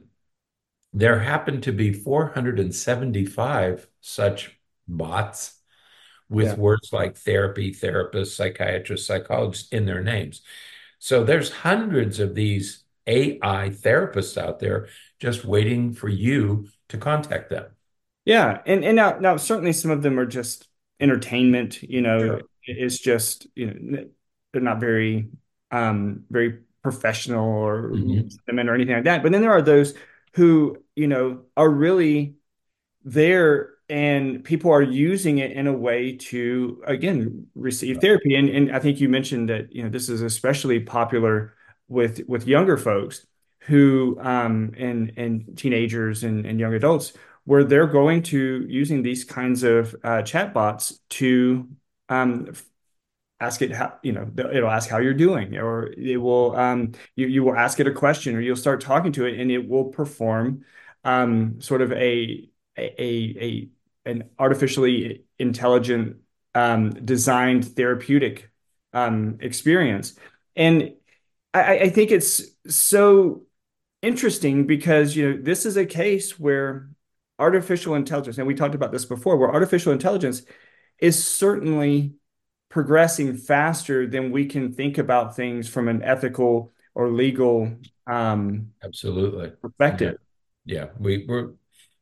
there 0.94 1.18
happen 1.18 1.60
to 1.62 1.72
be 1.72 1.92
475 1.92 3.88
such 4.00 4.58
bots 4.88 5.60
Yeah. 6.30 6.36
with 6.36 6.56
words 6.56 6.94
like 6.94 7.18
therapy, 7.18 7.74
therapist, 7.74 8.36
psychiatrist, 8.38 9.06
psychologist 9.06 9.70
in 9.70 9.84
their 9.84 10.02
names. 10.02 10.40
So 10.98 11.24
there's 11.24 11.50
hundreds 11.50 12.20
of 12.20 12.34
these 12.34 12.84
AI 13.06 13.70
therapists 13.70 14.36
out 14.40 14.60
there 14.60 14.88
just 15.20 15.44
waiting 15.44 15.92
for 15.94 16.08
you 16.08 16.68
to 16.88 16.98
contact 16.98 17.50
them. 17.50 17.66
Yeah, 18.24 18.62
and 18.66 18.84
and 18.84 18.96
now 18.96 19.18
now 19.18 19.36
certainly 19.36 19.72
some 19.72 19.90
of 19.90 20.02
them 20.02 20.18
are 20.18 20.26
just 20.26 20.68
entertainment, 21.00 21.82
you 21.82 22.02
know, 22.02 22.38
Sure. 22.38 22.42
it's 22.64 22.98
just, 22.98 23.46
you 23.54 23.72
know, 23.74 24.08
they're 24.52 24.62
not 24.62 24.80
very 24.80 25.30
um 25.70 26.24
very 26.30 26.60
professional 26.82 27.48
or 27.48 27.90
hmm 27.92 28.40
or 28.48 28.74
anything 28.74 28.94
like 28.94 29.04
that. 29.04 29.22
But 29.22 29.32
then 29.32 29.40
there 29.42 29.52
are 29.52 29.62
those 29.62 29.94
who, 30.34 30.82
you 30.96 31.08
know, 31.08 31.42
are 31.56 31.68
really 31.70 32.36
there 33.04 33.70
and 33.88 34.44
people 34.44 34.70
are 34.72 34.82
using 34.82 35.38
it 35.38 35.52
in 35.52 35.66
a 35.66 35.72
way 35.72 36.16
to 36.16 36.82
again 36.86 37.46
receive 37.54 37.98
therapy 38.00 38.34
and 38.36 38.48
and 38.50 38.72
I 38.72 38.78
think 38.80 39.00
you 39.00 39.08
mentioned 39.08 39.48
that 39.50 39.74
you 39.74 39.82
know 39.82 39.88
this 39.90 40.08
is 40.08 40.22
especially 40.22 40.80
popular 40.80 41.54
with 41.88 42.22
with 42.28 42.46
younger 42.46 42.76
folks 42.76 43.26
who 43.60 44.18
um 44.20 44.72
and 44.78 45.12
and 45.16 45.56
teenagers 45.56 46.24
and, 46.24 46.46
and 46.46 46.58
young 46.58 46.74
adults 46.74 47.12
where 47.44 47.64
they're 47.64 47.86
going 47.86 48.22
to 48.22 48.64
using 48.68 49.02
these 49.02 49.24
kinds 49.24 49.62
of 49.62 49.94
uh, 50.04 50.22
chatbots 50.22 50.98
to 51.08 51.68
um 52.08 52.52
ask 53.40 53.62
it 53.62 53.72
how 53.72 53.94
you 54.02 54.12
know 54.12 54.30
it'll 54.52 54.70
ask 54.70 54.88
how 54.88 54.98
you're 54.98 55.14
doing 55.14 55.56
or 55.56 55.86
it 55.92 56.18
will 56.18 56.54
um 56.56 56.92
you, 57.16 57.26
you 57.26 57.42
will 57.42 57.56
ask 57.56 57.80
it 57.80 57.86
a 57.86 57.92
question 57.92 58.36
or 58.36 58.40
you'll 58.40 58.56
start 58.56 58.80
talking 58.80 59.12
to 59.12 59.24
it 59.24 59.38
and 59.38 59.50
it 59.50 59.66
will 59.66 59.86
perform 59.86 60.62
um 61.04 61.60
sort 61.60 61.80
of 61.80 61.92
a 61.92 62.48
a 62.76 63.00
a 63.00 63.68
an 64.04 64.30
artificially 64.38 65.24
intelligent 65.38 66.18
um 66.54 66.90
designed 66.90 67.64
therapeutic 67.76 68.50
um 68.92 69.38
experience. 69.40 70.14
And 70.56 70.94
I, 71.54 71.78
I 71.78 71.88
think 71.90 72.10
it's 72.10 72.42
so 72.68 73.42
interesting 74.02 74.66
because 74.66 75.14
you 75.14 75.30
know 75.30 75.42
this 75.42 75.66
is 75.66 75.76
a 75.76 75.84
case 75.84 76.38
where 76.38 76.90
artificial 77.38 77.94
intelligence 77.94 78.38
and 78.38 78.46
we 78.46 78.54
talked 78.54 78.74
about 78.74 78.92
this 78.92 79.04
before 79.04 79.36
where 79.36 79.52
artificial 79.52 79.92
intelligence 79.92 80.42
is 80.98 81.24
certainly 81.24 82.14
progressing 82.68 83.36
faster 83.36 84.06
than 84.06 84.30
we 84.30 84.46
can 84.46 84.72
think 84.72 84.98
about 84.98 85.36
things 85.36 85.68
from 85.68 85.88
an 85.88 86.02
ethical 86.02 86.72
or 86.94 87.08
legal 87.10 87.70
um, 88.06 88.72
Absolutely. 88.82 89.48
Yeah. 89.48 89.54
perspective. 89.60 90.16
Yeah. 90.64 90.86
We, 90.98 91.24
we're, 91.26 91.50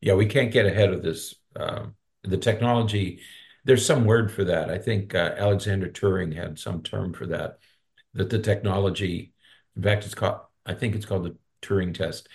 yeah, 0.01 0.15
we 0.15 0.27
can't 0.27 0.53
get 0.53 0.67
ahead 0.67 0.93
of 0.93 1.03
this. 1.03 1.35
Um, 1.57 1.95
the 2.23 2.37
technology, 2.37 3.21
there's 3.65 3.85
some 3.85 4.05
word 4.05 4.31
for 4.31 4.45
that. 4.45 4.71
I 4.71 4.79
think 4.79 5.15
uh, 5.15 5.35
Alexander 5.37 5.89
Turing 5.89 6.35
had 6.35 6.59
some 6.59 6.83
term 6.83 7.13
for 7.13 7.27
that, 7.27 7.59
that 8.15 8.31
the 8.31 8.39
technology, 8.39 9.33
in 9.77 9.83
fact, 9.83 10.05
it's 10.05 10.15
called, 10.15 10.41
I 10.67 10.75
think 10.75 10.95
it's 10.95 11.07
called 11.07 11.25
the 11.25 11.37
Turing 11.63 11.95
test. 11.95 12.29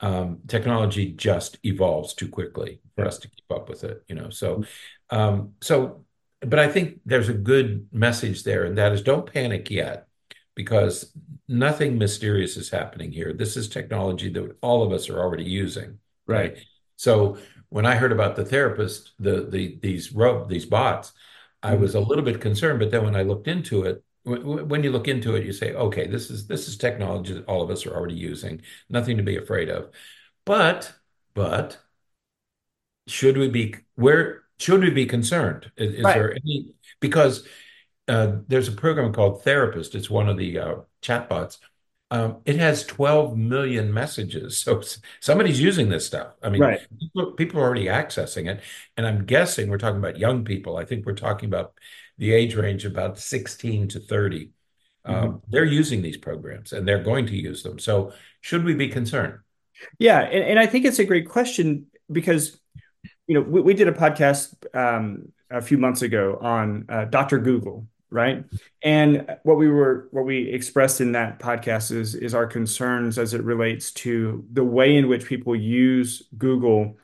Um, 0.00 0.40
technology 0.46 1.12
just 1.12 1.58
evolves 1.64 2.14
too 2.14 2.28
quickly 2.28 2.80
for 2.96 3.06
us 3.06 3.18
to 3.18 3.28
keep 3.28 3.50
up 3.50 3.68
with 3.68 3.84
it, 3.84 4.02
you 4.08 4.14
know. 4.14 4.30
So, 4.30 4.64
um, 5.10 5.54
so 5.60 6.04
but 6.40 6.58
I 6.58 6.68
think 6.68 7.00
there's 7.04 7.28
a 7.28 7.34
good 7.34 7.88
message 7.92 8.44
there, 8.44 8.64
and 8.64 8.78
that 8.78 8.92
is 8.92 9.02
don't 9.02 9.30
panic 9.30 9.70
yet 9.70 10.06
because 10.54 11.12
nothing 11.48 11.98
mysterious 11.98 12.56
is 12.56 12.70
happening 12.70 13.12
here. 13.12 13.32
This 13.32 13.56
is 13.56 13.68
technology 13.68 14.30
that 14.30 14.56
all 14.62 14.82
of 14.82 14.92
us 14.92 15.08
are 15.08 15.18
already 15.18 15.44
using, 15.44 15.98
right? 16.26 16.52
Right. 16.54 16.58
So 16.96 17.38
when 17.68 17.86
I 17.86 17.94
heard 17.96 18.12
about 18.12 18.36
the 18.36 18.44
therapist, 18.44 19.12
the 19.18 19.46
the 19.48 19.78
these 19.82 20.12
rope 20.12 20.48
these 20.48 20.66
bots, 20.66 21.12
I 21.62 21.74
Mhm. 21.74 21.80
was 21.80 21.94
a 21.94 22.00
little 22.00 22.24
bit 22.24 22.40
concerned, 22.40 22.78
but 22.78 22.90
then 22.90 23.04
when 23.04 23.16
I 23.16 23.22
looked 23.22 23.48
into 23.48 23.84
it, 23.84 24.02
w- 24.24 24.64
when 24.64 24.82
you 24.84 24.90
look 24.92 25.08
into 25.08 25.34
it, 25.36 25.44
you 25.44 25.52
say, 25.52 25.74
okay, 25.74 26.06
this 26.06 26.30
is 26.30 26.46
this 26.46 26.68
is 26.68 26.76
technology 26.76 27.34
that 27.34 27.46
all 27.46 27.62
of 27.62 27.70
us 27.70 27.86
are 27.86 27.94
already 27.94 28.14
using, 28.14 28.62
nothing 28.88 29.16
to 29.18 29.22
be 29.22 29.36
afraid 29.36 29.68
of. 29.70 29.90
But 30.44 30.92
but 31.34 31.78
should 33.06 33.36
we 33.36 33.48
be 33.48 33.74
where 33.96 34.42
should 34.58 34.80
we 34.82 34.90
be 34.90 35.06
concerned? 35.06 35.70
Is, 35.76 35.94
is 35.94 36.04
Right. 36.04 36.14
there 36.14 36.32
any 36.34 36.68
because 37.00 37.46
uh, 38.08 38.38
there's 38.48 38.68
a 38.68 38.72
program 38.72 39.12
called 39.12 39.42
Therapist. 39.44 39.94
It's 39.94 40.10
one 40.10 40.28
of 40.28 40.36
the 40.38 40.58
uh, 40.58 40.74
chatbots. 41.02 41.58
Um, 42.10 42.38
it 42.46 42.56
has 42.56 42.84
12 42.86 43.36
million 43.38 43.92
messages. 43.94 44.58
So 44.58 44.82
somebody's 45.20 45.60
using 45.60 45.88
this 45.90 46.06
stuff. 46.06 46.34
I 46.42 46.50
mean, 46.50 46.62
Right. 46.62 46.80
people, 47.00 47.32
people 47.32 47.60
are 47.60 47.64
already 47.64 47.86
accessing 47.86 48.48
it. 48.50 48.62
And 48.96 49.06
I'm 49.06 49.26
guessing 49.26 49.70
we're 49.70 49.78
talking 49.78 49.98
about 50.00 50.18
young 50.18 50.44
people. 50.44 50.76
I 50.76 50.84
think 50.84 51.06
we're 51.06 51.14
talking 51.14 51.48
about 51.48 51.74
the 52.20 52.32
age 52.32 52.54
range 52.54 52.84
about 52.84 53.18
16 53.18 53.88
to 53.88 53.98
30. 53.98 54.50
Mhm. 55.06 55.12
Um, 55.12 55.42
they're 55.48 55.64
using 55.64 56.02
these 56.02 56.18
programs 56.18 56.72
and 56.72 56.86
they're 56.86 57.02
going 57.02 57.26
to 57.26 57.34
use 57.34 57.62
them. 57.62 57.78
So 57.78 58.12
should 58.42 58.62
we 58.62 58.74
be 58.74 58.88
concerned? 58.88 59.38
Yeah, 59.98 60.20
and, 60.20 60.44
and 60.44 60.58
I 60.58 60.66
think 60.66 60.84
it's 60.84 60.98
a 60.98 61.06
great 61.06 61.26
question 61.26 61.86
because 62.12 62.60
you 63.26 63.34
know 63.34 63.40
we, 63.40 63.62
we 63.62 63.74
did 63.74 63.88
a 63.88 63.92
podcast 63.92 64.54
um, 64.76 65.32
a 65.50 65.62
few 65.62 65.78
months 65.78 66.02
ago 66.02 66.38
on 66.42 66.84
uh, 66.90 67.06
Dr. 67.06 67.38
Google, 67.38 67.86
right? 68.10 68.44
And 68.82 69.24
what 69.44 69.56
we 69.56 69.68
were 69.68 70.08
what 70.10 70.26
we 70.26 70.50
expressed 70.50 71.00
in 71.00 71.12
that 71.12 71.38
podcast 71.38 71.90
is 71.90 72.14
is 72.14 72.34
our 72.34 72.46
concerns 72.46 73.18
as 73.18 73.32
it 73.32 73.42
relates 73.42 73.92
to 73.92 74.44
the 74.52 74.64
way 74.64 74.94
in 74.94 75.08
which 75.08 75.24
people 75.24 75.56
use 75.56 76.28
Google 76.36 76.98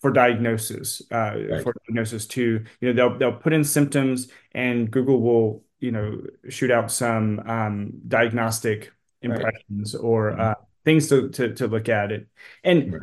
for 0.00 0.10
diagnosis, 0.12 1.02
uh, 1.10 1.36
Right. 1.48 1.62
for 1.62 1.74
diagnosis 1.86 2.26
too. 2.26 2.64
You 2.80 2.92
know, 2.92 2.94
they'll 3.10 3.18
they'll 3.18 3.38
put 3.40 3.52
in 3.52 3.64
symptoms 3.64 4.28
and 4.52 4.90
Google 4.90 5.20
will, 5.20 5.64
you 5.78 5.92
know, 5.92 6.22
shoot 6.48 6.70
out 6.70 6.90
some 6.90 7.40
um, 7.40 7.92
diagnostic 8.08 8.92
Right. 9.26 9.50
impressions 9.68 9.94
or 9.94 10.32
Mhm. 10.32 10.40
uh, 10.40 10.54
things 10.84 11.08
to, 11.10 11.28
to 11.30 11.54
to 11.54 11.66
look 11.68 11.88
at 11.88 12.12
it. 12.12 12.28
And 12.64 12.92
Right. 12.92 13.02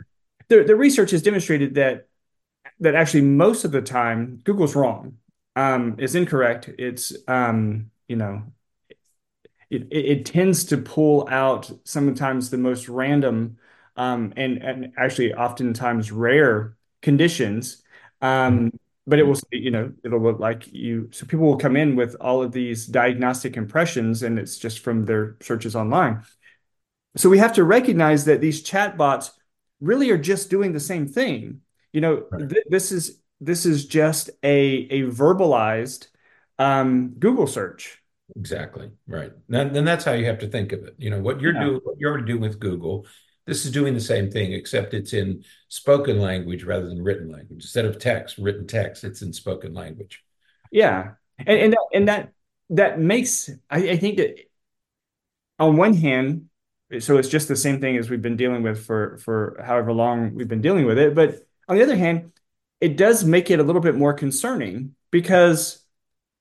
the 0.50 0.64
the 0.64 0.76
research 0.76 1.12
has 1.12 1.22
demonstrated 1.22 1.76
that 1.76 2.08
that 2.80 2.96
actually 2.96 3.22
most 3.22 3.66
of 3.66 3.72
the 3.72 3.82
time 3.82 4.42
Google's 4.44 4.76
wrong. 4.76 5.18
Um, 5.56 5.96
it's 6.00 6.16
incorrect. 6.16 6.70
It's 6.78 7.14
um, 7.28 7.92
you 8.08 8.16
know, 8.16 8.44
it, 9.70 9.88
it 9.92 10.26
tends 10.26 10.66
to 10.66 10.78
pull 10.78 11.28
out 11.30 11.72
sometimes 11.84 12.50
the 12.50 12.58
most 12.58 12.88
random 12.90 13.58
um, 13.96 14.34
and 14.38 14.58
and 14.64 14.94
actually 14.98 15.34
oftentimes 15.34 16.12
rare 16.12 16.77
conditions. 17.02 17.84
Um, 18.22 18.72
but 19.06 19.20
it 19.20 19.24
will, 19.24 19.40
you 19.52 19.72
know, 19.72 19.94
it'll 20.04 20.22
look 20.22 20.40
like 20.40 20.68
you. 20.74 21.10
So 21.12 21.26
people 21.26 21.46
will 21.46 21.58
come 21.58 21.78
in 21.78 21.96
with 21.96 22.16
all 22.20 22.42
of 22.44 22.52
these 22.52 22.86
diagnostic 22.86 23.56
impressions, 23.56 24.24
and 24.24 24.38
it's 24.38 24.58
just 24.58 24.80
from 24.80 25.06
their 25.06 25.38
searches 25.42 25.76
online. 25.76 26.24
So 27.16 27.30
we 27.30 27.38
have 27.40 27.54
to 27.54 27.64
recognize 27.64 28.26
that 28.26 28.42
these 28.42 28.64
chatbots 28.64 29.32
really 29.80 30.12
are 30.12 30.18
just 30.18 30.50
doing 30.50 30.74
the 30.74 30.80
same 30.80 31.08
thing. 31.08 31.62
You 31.94 32.02
know, 32.02 32.26
Right. 32.32 32.50
th 32.50 32.64
this 32.70 32.92
is 32.92 33.22
this 33.40 33.66
is 33.66 33.86
just 33.86 34.30
a 34.44 34.60
a 34.92 35.04
verbalized 35.04 36.08
um, 36.60 37.16
Google 37.18 37.48
search. 37.48 38.02
Exactly. 38.36 38.92
Right. 39.08 39.32
And 39.50 39.74
then 39.76 39.86
that's 39.86 40.04
how 40.04 40.14
you 40.14 40.26
have 40.26 40.40
to 40.40 40.48
think 40.48 40.74
of 40.74 40.84
it. 40.84 40.96
You 40.98 41.10
know, 41.12 41.22
what 41.22 41.40
you're 41.42 41.54
Yeah. 41.54 41.64
doing, 41.66 41.80
what 41.84 41.98
you're 41.98 42.22
doing 42.22 42.42
with 42.42 42.60
Google, 42.60 43.08
this 43.48 43.66
is 43.66 43.72
doing 43.72 43.94
the 43.94 44.02
same 44.02 44.30
thing, 44.30 44.52
except 44.52 44.94
it's 44.94 45.14
in 45.14 45.44
spoken 45.70 46.20
language 46.20 46.64
rather 46.66 46.88
than 46.88 47.02
written 47.02 47.32
language. 47.32 47.64
Instead 47.64 47.86
of 47.86 47.98
text, 47.98 48.38
written 48.38 48.68
text, 48.68 49.04
it's 49.06 49.22
in 49.22 49.32
spoken 49.32 49.74
language. 49.74 50.24
Yeah. 50.72 51.14
And 51.40 51.58
and 51.60 51.74
that, 51.74 51.80
and 51.94 52.08
that 52.10 52.34
that 52.72 53.00
makes 53.00 53.50
I, 53.70 53.92
I 53.92 53.98
think 53.98 54.18
that 54.18 54.38
on 55.60 55.78
one 55.78 55.94
hand, 55.94 56.50
so 57.00 57.18
it's 57.18 57.30
just 57.30 57.48
the 57.48 57.56
same 57.56 57.80
thing 57.80 57.98
as 57.98 58.10
we've 58.10 58.22
been 58.22 58.38
dealing 58.38 58.64
with 58.64 58.86
for 58.86 59.18
for 59.20 59.62
however 59.66 59.94
long 59.94 60.36
we've 60.36 60.48
been 60.48 60.62
dealing 60.62 60.86
with 60.86 60.98
it. 60.98 61.16
But 61.16 61.48
on 61.68 61.78
the 61.78 61.84
other 61.84 61.96
hand, 61.96 62.34
it 62.82 62.98
does 62.98 63.24
make 63.24 63.50
it 63.50 63.60
a 63.60 63.64
little 63.64 63.82
bit 63.82 63.96
more 63.96 64.14
concerning 64.14 64.96
because, 65.10 65.84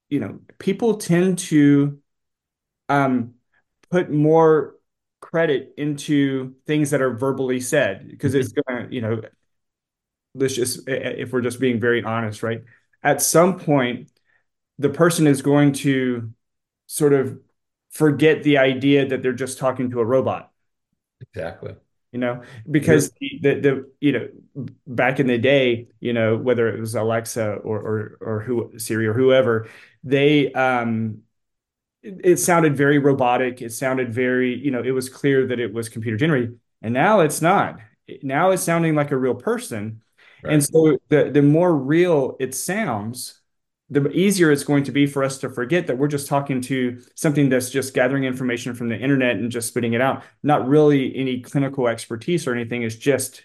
you 0.08 0.20
know, 0.20 0.40
people 0.58 0.96
tend 0.96 1.38
to 1.38 2.00
um 2.88 3.34
put 3.90 4.10
more 4.10 4.75
credit 5.36 5.74
into 5.76 6.54
things 6.66 6.90
that 6.90 7.02
are 7.02 7.12
verbally 7.14 7.60
said 7.60 8.08
because 8.08 8.34
it's 8.34 8.52
gonna, 8.52 8.88
you 8.90 9.02
know, 9.02 9.20
let's 10.34 10.54
just 10.54 10.80
if 10.88 11.32
we're 11.32 11.40
just 11.40 11.60
being 11.60 11.80
very 11.80 12.02
honest, 12.02 12.42
right? 12.42 12.62
At 13.02 13.22
some 13.22 13.58
point, 13.58 14.10
the 14.78 14.90
person 14.90 15.26
is 15.26 15.42
going 15.42 15.74
to 15.74 16.32
sort 16.86 17.12
of 17.12 17.40
forget 17.90 18.42
the 18.42 18.58
idea 18.58 19.06
that 19.08 19.22
they're 19.22 19.32
just 19.32 19.58
talking 19.58 19.90
to 19.90 20.00
a 20.00 20.04
robot, 20.04 20.52
Exactly. 21.20 21.76
you 22.12 22.18
know, 22.20 22.42
because 22.70 23.10
the, 23.20 23.38
the, 23.42 23.54
the 23.60 23.90
you 24.00 24.12
know 24.12 24.28
back 24.86 25.20
in 25.20 25.26
the 25.26 25.38
day, 25.38 25.88
you 26.00 26.12
know, 26.12 26.36
whether 26.36 26.68
it 26.74 26.80
was 26.80 26.94
Alexa 26.94 27.54
or 27.56 27.78
or 27.78 28.18
or 28.20 28.40
who 28.40 28.78
Siri 28.78 29.06
or 29.06 29.12
whoever, 29.12 29.68
they 30.04 30.52
um 30.52 31.22
it, 32.24 32.36
sounded 32.36 32.76
very 32.76 32.98
robotic. 32.98 33.62
It 33.62 33.72
sounded 33.72 34.12
very, 34.12 34.54
you 34.54 34.70
know, 34.70 34.82
it 34.82 34.92
was 34.92 35.08
clear 35.08 35.46
that 35.46 35.60
it 35.60 35.72
was 35.72 35.88
computer 35.88 36.16
generated. 36.16 36.58
And 36.82 36.94
now 36.94 37.20
it's 37.20 37.42
not. 37.42 37.78
Now 38.22 38.50
it's 38.50 38.62
sounding 38.62 38.94
like 38.94 39.10
a 39.10 39.16
real 39.16 39.34
person. 39.34 40.02
And 40.44 40.62
so 40.62 40.98
the 41.08 41.30
the 41.30 41.42
more 41.42 41.74
real 41.74 42.36
it 42.38 42.54
sounds, 42.54 43.40
the 43.90 44.08
easier 44.10 44.52
it's 44.52 44.64
going 44.64 44.84
to 44.84 44.92
be 44.92 45.06
for 45.06 45.24
us 45.24 45.38
to 45.38 45.50
forget 45.50 45.86
that 45.88 45.98
we're 45.98 46.08
just 46.08 46.28
talking 46.28 46.60
to 46.62 47.02
something 47.14 47.48
that's 47.48 47.70
just 47.70 47.94
gathering 47.94 48.24
information 48.24 48.74
from 48.74 48.88
the 48.88 48.96
internet 48.96 49.36
and 49.36 49.50
just 49.50 49.68
spitting 49.68 49.94
it 49.94 50.00
out. 50.00 50.22
Not 50.42 50.68
really 50.68 51.16
any 51.16 51.40
clinical 51.40 51.88
expertise 51.88 52.46
or 52.46 52.54
anything. 52.54 52.82
It's 52.82 52.96
just 52.96 53.44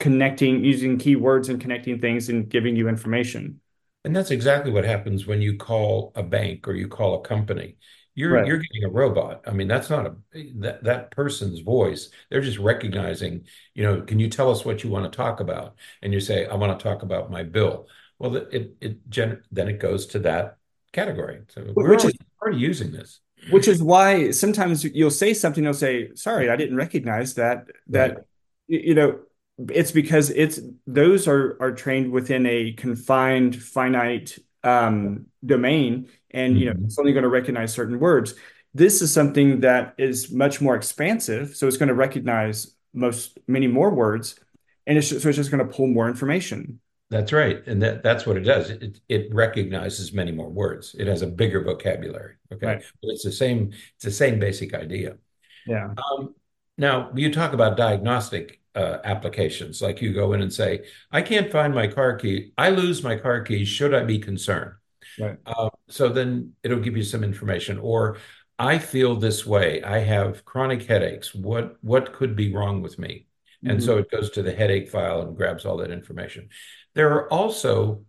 connecting, 0.00 0.64
using 0.64 0.98
keywords 0.98 1.48
and 1.48 1.60
connecting 1.60 2.00
things 2.00 2.28
and 2.28 2.48
giving 2.48 2.76
you 2.76 2.88
information. 2.88 3.60
And 4.04 4.14
that's 4.14 4.30
exactly 4.30 4.70
what 4.70 4.84
happens 4.84 5.26
when 5.26 5.40
you 5.40 5.56
call 5.56 6.12
a 6.14 6.22
bank 6.22 6.68
or 6.68 6.74
you 6.74 6.88
call 6.88 7.14
a 7.20 7.22
company. 7.26 7.76
You're 8.14 8.36
Right. 8.36 8.46
you're 8.46 8.58
getting 8.58 8.84
a 8.84 8.90
robot. 8.90 9.42
I 9.46 9.50
mean, 9.52 9.66
that's 9.66 9.90
not 9.90 10.06
a 10.06 10.14
that 10.60 10.84
that 10.84 11.10
person's 11.10 11.60
voice. 11.60 12.10
They're 12.30 12.40
just 12.42 12.58
recognizing, 12.58 13.46
you 13.74 13.82
know, 13.82 14.02
can 14.02 14.20
you 14.20 14.28
tell 14.30 14.50
us 14.50 14.64
what 14.64 14.84
you 14.84 14.90
want 14.90 15.10
to 15.10 15.16
talk 15.16 15.40
about? 15.40 15.76
And 16.02 16.12
you 16.12 16.20
say, 16.20 16.46
I 16.46 16.54
want 16.54 16.78
to 16.78 16.82
talk 16.82 17.02
about 17.02 17.30
my 17.30 17.42
bill. 17.42 17.88
Well, 18.18 18.36
it 18.36 18.76
it 18.80 19.08
gen 19.08 19.42
then 19.50 19.68
it 19.68 19.80
goes 19.80 20.06
to 20.08 20.20
that 20.20 20.58
category. 20.92 21.42
So 21.48 21.76
we're 21.80 21.94
Which 21.94 22.04
is 22.04 22.12
already, 22.12 22.18
already 22.40 22.58
using 22.58 22.92
this. 22.92 23.20
which 23.46 23.68
is 23.68 23.82
why 23.82 24.30
sometimes 24.30 24.84
you'll 24.84 25.10
say 25.10 25.34
something, 25.34 25.62
you'll 25.64 25.74
say, 25.74 26.14
sorry, 26.14 26.48
I 26.48 26.56
didn't 26.56 26.76
recognize 26.76 27.34
that 27.34 27.66
Right. 27.90 28.14
that 28.14 28.24
you 28.66 28.94
know, 28.94 29.20
it's 29.68 29.92
because 29.92 30.30
it's 30.30 30.60
those 30.86 31.28
are 31.28 31.56
are 31.60 31.72
trained 31.72 32.10
within 32.10 32.46
a 32.46 32.72
confined, 32.72 33.60
finite 33.62 34.38
um 34.62 35.26
domain, 35.44 36.08
and 36.30 36.58
you 36.58 36.66
know, 36.66 36.72
Mhm. 36.72 36.84
it's 36.86 36.98
only 36.98 37.12
going 37.12 37.22
to 37.22 37.28
recognize 37.28 37.72
certain 37.72 37.98
words. 38.00 38.34
This 38.72 39.02
is 39.02 39.12
something 39.12 39.60
that 39.60 39.94
is 39.98 40.32
much 40.32 40.60
more 40.60 40.74
expansive, 40.74 41.54
so 41.56 41.68
it's 41.68 41.76
going 41.76 41.88
to 41.88 41.94
recognize 41.94 42.74
most 42.92 43.38
many 43.46 43.66
more 43.68 43.94
words, 43.94 44.38
and 44.86 44.98
it's 44.98 45.08
just, 45.08 45.22
so 45.22 45.28
it's 45.28 45.36
just 45.36 45.50
going 45.50 45.64
to 45.66 45.72
pull 45.72 45.86
more 45.86 46.08
information. 46.08 46.80
That's 47.10 47.32
right. 47.32 47.64
And 47.66 47.80
that, 47.82 48.02
that's 48.02 48.26
what 48.26 48.36
it 48.36 48.40
does. 48.40 48.70
It, 48.70 48.98
it 49.08 49.32
recognizes 49.32 50.12
many 50.12 50.32
more 50.32 50.48
words. 50.48 50.96
It 50.98 51.06
has 51.06 51.22
a 51.22 51.26
bigger 51.26 51.62
vocabulary. 51.62 52.34
Okay. 52.52 52.66
Right. 52.66 52.82
But 53.02 53.10
it's 53.10 53.22
the 53.22 53.30
same, 53.30 53.72
it's 53.96 54.04
the 54.04 54.10
same 54.10 54.40
basic 54.40 54.74
idea. 54.74 55.18
Yeah. 55.66 55.90
Um, 55.98 56.34
now, 56.78 57.10
you 57.14 57.32
talk 57.32 57.52
about 57.52 57.76
diagnostic 57.76 58.60
uh, 58.74 58.98
applications, 59.04 59.80
like 59.80 60.02
you 60.02 60.12
go 60.12 60.32
in 60.32 60.42
and 60.42 60.52
say, 60.52 60.84
I 61.10 61.22
can't 61.22 61.50
find 61.50 61.74
my 61.74 61.86
car 61.86 62.16
key. 62.16 62.52
I 62.58 62.70
lose 62.70 63.02
my 63.02 63.16
car 63.16 63.42
keys. 63.42 63.68
Should 63.68 63.94
I 63.94 64.02
be 64.04 64.18
concerned? 64.18 64.72
Right. 65.18 65.38
Uh, 65.46 65.70
so 65.88 66.08
then 66.08 66.54
it'll 66.62 66.80
give 66.80 66.96
you 66.96 67.04
some 67.04 67.22
information. 67.22 67.78
Or 67.78 68.18
I 68.58 68.78
feel 68.78 69.16
this 69.16 69.44
way. 69.46 69.82
I 69.82 69.98
have 69.98 70.44
chronic 70.44 70.84
headaches. 70.84 71.34
What 71.34 71.76
what 71.82 72.12
could 72.12 72.36
be 72.36 72.52
wrong 72.52 72.82
with 72.82 72.98
me? 72.98 73.26
And 73.64 73.78
Mhm. 73.78 73.82
so 73.82 73.98
it 73.98 74.10
goes 74.10 74.30
to 74.30 74.42
the 74.42 74.52
headache 74.52 74.90
file 74.90 75.22
and 75.22 75.36
grabs 75.36 75.64
all 75.64 75.78
that 75.78 75.90
information. 75.90 76.48
There 76.94 77.12
are 77.12 77.32
also 77.32 78.04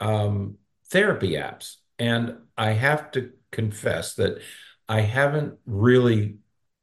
um, 0.00 0.58
therapy 0.90 1.32
apps, 1.32 1.76
and 1.98 2.36
I 2.56 2.72
have 2.72 3.10
to 3.12 3.32
confess 3.50 4.14
that 4.14 4.42
I 4.88 5.00
haven't 5.00 5.58
really 5.64 6.36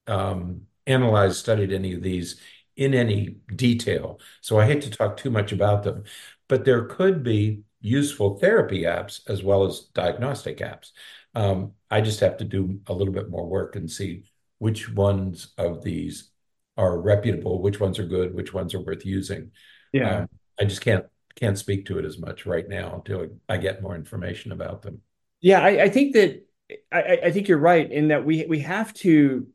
um, 0.08 0.64
analyzed, 0.86 1.38
studied 1.38 1.72
any 1.72 1.94
of 1.94 2.02
these 2.02 2.42
in 2.76 2.94
any 2.94 3.38
detail. 3.56 4.20
So 4.42 4.60
I 4.60 4.66
hate 4.66 4.82
to 4.84 4.90
talk 4.90 5.18
too 5.18 5.30
much 5.30 5.52
about 5.52 5.84
them, 5.84 6.04
but 6.48 6.66
there 6.66 6.86
could 6.86 7.24
be 7.24 7.64
useful 7.82 8.40
therapy 8.40 8.84
apps 8.84 9.22
as 9.30 9.44
well 9.44 9.66
as 9.66 9.82
diagnostic 9.94 10.60
apps. 10.60 10.92
Um, 11.36 11.74
I 11.92 12.02
just 12.02 12.20
have 12.22 12.38
to 12.38 12.46
do 12.46 12.80
a 12.88 12.94
little 12.94 13.14
bit 13.14 13.30
more 13.30 13.46
work 13.46 13.76
and 13.76 13.90
see 13.90 14.24
which 14.60 14.90
ones 14.90 15.54
of 15.58 15.84
these 15.84 16.30
are 16.78 17.00
reputable, 17.00 17.62
which 17.62 17.80
ones 17.80 18.00
are 18.00 18.06
good, 18.06 18.34
which 18.34 18.54
ones 18.54 18.74
are 18.74 18.82
worth 18.82 19.06
using. 19.06 19.52
Yeah. 19.92 20.20
Um, 20.20 20.30
I 20.60 20.66
just 20.66 20.82
can't 20.82 21.06
can't 21.36 21.58
speak 21.58 21.86
to 21.88 21.98
it 21.98 22.06
as 22.06 22.20
much 22.20 22.46
right 22.46 22.68
now 22.68 22.96
until 22.96 23.28
I 23.50 23.58
get 23.58 23.82
more 23.82 23.96
information 23.96 24.52
about 24.52 24.84
them. 24.84 25.02
Yeah, 25.42 25.62
I, 25.62 25.84
I 25.84 25.90
think 25.90 26.14
that 26.14 26.46
I, 26.92 27.20
I 27.26 27.32
think 27.32 27.48
you're 27.48 27.58
right 27.58 27.92
in 27.92 28.10
that 28.10 28.24
we 28.24 28.46
we 28.46 28.60
have 28.60 28.94
to 28.96 29.48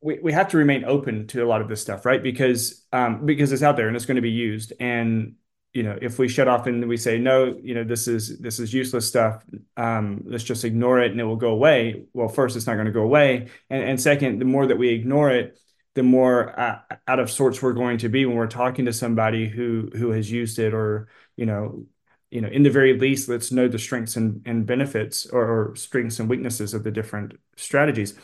we, 0.00 0.18
we 0.20 0.32
have 0.32 0.48
to 0.48 0.56
remain 0.56 0.84
open 0.84 1.26
to 1.28 1.44
a 1.44 1.46
lot 1.46 1.60
of 1.60 1.68
this 1.68 1.80
stuff, 1.80 2.06
right? 2.06 2.22
Because 2.22 2.84
um 2.92 3.26
because 3.26 3.52
it's 3.52 3.62
out 3.62 3.76
there 3.76 3.88
and 3.88 3.96
it's 3.96 4.06
going 4.06 4.16
to 4.16 4.22
be 4.22 4.30
used. 4.30 4.72
And 4.80 5.34
you 5.72 5.84
know, 5.84 5.96
if 6.02 6.18
we 6.18 6.26
shut 6.28 6.48
off 6.48 6.66
and 6.66 6.88
we 6.88 6.96
say 6.96 7.18
no, 7.18 7.56
you 7.62 7.74
know, 7.74 7.84
this 7.84 8.08
is 8.08 8.38
this 8.38 8.58
is 8.58 8.74
useless 8.74 9.06
stuff, 9.06 9.44
um, 9.76 10.22
let's 10.24 10.42
just 10.44 10.64
ignore 10.64 11.00
it 11.00 11.12
and 11.12 11.20
it 11.20 11.24
will 11.24 11.36
go 11.36 11.50
away. 11.50 12.06
Well, 12.12 12.28
first, 12.28 12.56
it's 12.56 12.66
not 12.66 12.74
going 12.74 12.86
to 12.86 12.92
go 12.92 13.02
away, 13.02 13.48
and 13.68 13.82
and 13.82 14.00
second, 14.00 14.40
the 14.40 14.44
more 14.46 14.66
that 14.66 14.78
we 14.78 14.88
ignore 14.88 15.30
it, 15.30 15.58
the 15.94 16.02
more 16.02 16.58
uh, 16.58 16.80
out 17.06 17.20
of 17.20 17.30
sorts 17.30 17.62
we're 17.62 17.72
going 17.72 17.98
to 17.98 18.08
be 18.08 18.26
when 18.26 18.36
we're 18.36 18.48
talking 18.48 18.86
to 18.86 18.92
somebody 18.92 19.48
who 19.48 19.90
who 19.94 20.10
has 20.10 20.30
used 20.30 20.58
it 20.58 20.74
or 20.74 21.08
you 21.36 21.46
know 21.46 21.86
you 22.30 22.40
know, 22.40 22.48
in 22.48 22.62
the 22.62 22.70
very 22.70 22.98
least, 22.98 23.28
let's 23.28 23.50
know 23.50 23.66
the 23.66 23.78
strengths 23.78 24.16
and, 24.16 24.42
and 24.46 24.64
benefits 24.64 25.26
or, 25.26 25.42
or 25.42 25.76
strengths 25.76 26.20
and 26.20 26.28
weaknesses 26.28 26.74
of 26.74 26.84
the 26.84 26.90
different 26.90 27.32
strategies. 27.56 28.14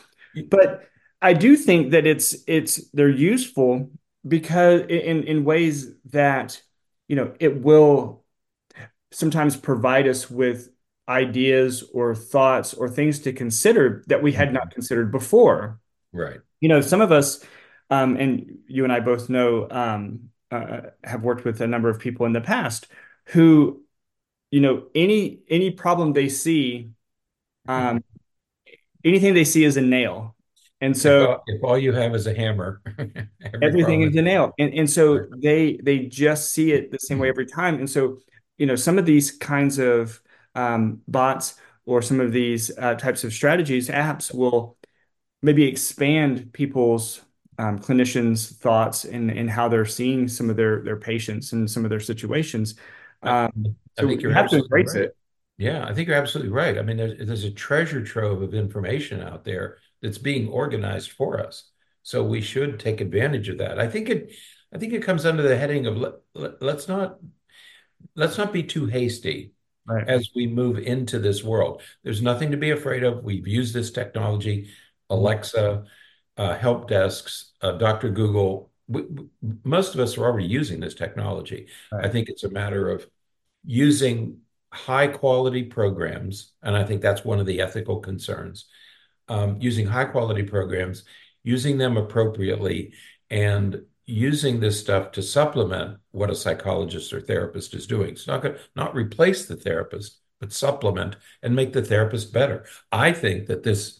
But 0.49 0.87
I 1.21 1.33
do 1.33 1.55
think 1.55 1.91
that 1.91 2.05
it's 2.05 2.35
it's 2.47 2.89
they're 2.91 3.09
useful 3.09 3.91
because 4.27 4.81
in 4.81 5.23
in 5.23 5.43
ways 5.43 5.91
that 6.11 6.61
you 7.07 7.15
know 7.15 7.33
it 7.39 7.61
will 7.61 8.23
sometimes 9.11 9.55
provide 9.55 10.07
us 10.07 10.29
with 10.29 10.69
ideas 11.09 11.83
or 11.93 12.13
thoughts 12.13 12.73
or 12.73 12.89
things 12.89 13.19
to 13.19 13.33
consider 13.33 14.03
that 14.07 14.21
we 14.21 14.33
had 14.33 14.51
not 14.51 14.71
considered 14.71 15.11
before. 15.11 15.79
Right. 16.11 16.39
You 16.59 16.67
know, 16.67 16.81
some 16.81 16.99
of 16.99 17.11
us, 17.11 17.43
um, 17.89 18.17
and 18.17 18.57
you 18.67 18.83
and 18.83 18.91
I 18.91 18.99
both 18.99 19.29
know, 19.29 19.67
um, 19.69 20.29
uh, 20.51 20.81
have 21.03 21.23
worked 21.23 21.45
with 21.45 21.61
a 21.61 21.67
number 21.67 21.89
of 21.89 21.99
people 21.99 22.25
in 22.25 22.33
the 22.33 22.41
past 22.41 22.87
who 23.27 23.81
you 24.51 24.61
know 24.61 24.87
any 24.95 25.41
any 25.49 25.71
problem 25.71 26.13
they 26.13 26.29
see 26.29 26.91
um 27.67 28.01
anything 29.03 29.33
they 29.33 29.43
see 29.43 29.65
is 29.65 29.75
a 29.75 29.81
nail 29.81 30.36
and 30.81 30.97
If 31.03 31.19
so 31.19 31.19
all, 31.19 31.43
if 31.47 31.63
all 31.63 31.77
you 31.77 31.93
have 31.93 32.15
is 32.15 32.27
a 32.27 32.33
hammer, 32.33 32.81
every 33.43 33.61
everything 33.61 34.01
is 34.03 34.15
a 34.15 34.21
nail. 34.21 34.53
and 34.59 34.73
and 34.73 34.89
so 34.89 35.25
they 35.31 35.77
they 35.83 35.99
just 36.05 36.53
see 36.53 36.71
it 36.71 36.91
the 36.91 36.99
same 36.99 37.19
way 37.19 37.29
every 37.29 37.45
time 37.45 37.75
and 37.75 37.89
so 37.89 38.17
you 38.57 38.65
know 38.65 38.75
some 38.75 38.97
of 38.97 39.05
these 39.05 39.31
kinds 39.31 39.79
of 39.79 40.21
um 40.55 41.01
bots 41.07 41.55
or 41.85 42.01
some 42.01 42.19
of 42.19 42.31
these 42.33 42.71
uh, 42.77 42.95
types 42.95 43.23
of 43.23 43.33
strategies 43.33 43.89
apps 43.89 44.33
will 44.33 44.77
maybe 45.41 45.65
expand 45.67 46.53
people's 46.53 47.21
um, 47.59 47.79
clinicians 47.79 48.55
thoughts 48.57 49.05
and 49.05 49.31
and 49.31 49.49
how 49.49 49.67
they're 49.69 49.85
seeing 49.85 50.27
some 50.27 50.49
of 50.49 50.57
their 50.57 50.83
their 50.83 50.97
patients 50.97 51.53
and 51.53 51.69
some 51.69 51.85
of 51.85 51.89
their 51.91 51.99
situations 52.01 52.75
um 53.23 53.75
I 53.97 54.03
so 54.03 54.07
think 54.07 54.21
you're 54.21 54.33
have 54.33 54.49
to 54.49 54.57
absolutely 54.57 54.71
embrace 54.71 54.95
right. 54.95 54.95
it 54.95 55.15
Yeah, 55.57 55.85
I 55.85 55.93
think 55.93 56.07
you're 56.07 56.17
absolutely 56.17 56.51
right. 56.53 56.77
I 56.77 56.81
mean, 56.83 56.97
there's 56.97 57.25
there's 57.27 57.43
a 57.43 57.51
treasure 57.51 58.03
trove 58.03 58.41
of 58.41 58.53
information 58.53 59.21
out 59.21 59.43
there 59.43 59.77
that's 60.01 60.17
being 60.17 60.47
organized 60.47 61.11
for 61.11 61.39
us. 61.39 61.69
So 62.03 62.23
we 62.23 62.41
should 62.41 62.79
take 62.79 63.01
advantage 63.01 63.49
of 63.49 63.57
that. 63.57 63.79
I 63.79 63.87
think 63.87 64.09
it 64.09 64.31
I 64.73 64.77
think 64.77 64.93
it 64.93 65.03
comes 65.03 65.25
under 65.25 65.43
the 65.43 65.57
heading 65.57 65.85
of 65.87 65.97
let, 65.97 66.13
let, 66.33 66.61
let's 66.61 66.87
not 66.87 67.17
let's 68.15 68.37
not 68.37 68.53
be 68.53 68.63
too 68.63 68.85
hasty 68.85 69.51
right 69.85 70.07
as 70.07 70.29
we 70.35 70.47
move 70.47 70.77
into 70.77 71.19
this 71.19 71.43
world. 71.43 71.81
There's 72.03 72.21
nothing 72.21 72.51
to 72.51 72.57
be 72.57 72.71
afraid 72.71 73.03
of. 73.03 73.23
We've 73.23 73.47
used 73.47 73.73
this 73.73 73.91
technology, 73.91 74.69
Alexa, 75.09 75.85
uh, 76.37 76.57
help 76.57 76.87
desks, 76.87 77.53
uh, 77.61 77.73
Dr. 77.73 78.09
Google. 78.09 78.71
We, 78.87 79.01
we- 79.03 79.27
most 79.63 79.93
of 79.93 79.99
us 79.99 80.17
are 80.17 80.25
already 80.25 80.47
using 80.47 80.79
this 80.79 80.93
technology. 80.93 81.67
I 81.91 82.09
think 82.09 82.29
it's 82.29 82.43
a 82.43 82.49
matter 82.49 82.89
of 82.89 83.07
using 83.65 84.39
high 84.71 85.07
quality 85.07 85.63
programs, 85.63 86.53
and 86.61 86.75
I 86.75 86.83
think 86.83 87.01
that's 87.01 87.25
one 87.25 87.39
of 87.39 87.45
the 87.45 87.61
ethical 87.61 87.99
concerns. 87.99 88.65
Um, 89.29 89.57
using 89.59 89.85
high 89.85 90.05
quality 90.05 90.43
programs, 90.43 91.03
using 91.43 91.77
them 91.77 91.97
appropriately, 91.97 92.93
and 93.29 93.81
using 94.05 94.61
this 94.61 94.79
stuff 94.79 95.11
to 95.11 95.21
supplement 95.21 95.97
what 96.11 96.29
a 96.29 96.35
psychologist 96.35 97.11
or 97.11 97.19
therapist 97.19 97.73
is 97.73 97.87
doing. 97.87 98.11
It's 98.11 98.25
not 98.25 98.41
going 98.41 98.55
to 98.55 98.61
not 98.73 98.95
replace 98.95 99.45
the 99.45 99.57
therapist, 99.57 100.19
but 100.39 100.53
supplement 100.53 101.17
and 101.43 101.53
make 101.55 101.73
the 101.73 101.81
therapist 101.81 102.31
better. 102.31 102.65
I 102.89 103.11
think 103.11 103.47
that 103.47 103.63
this 103.63 103.99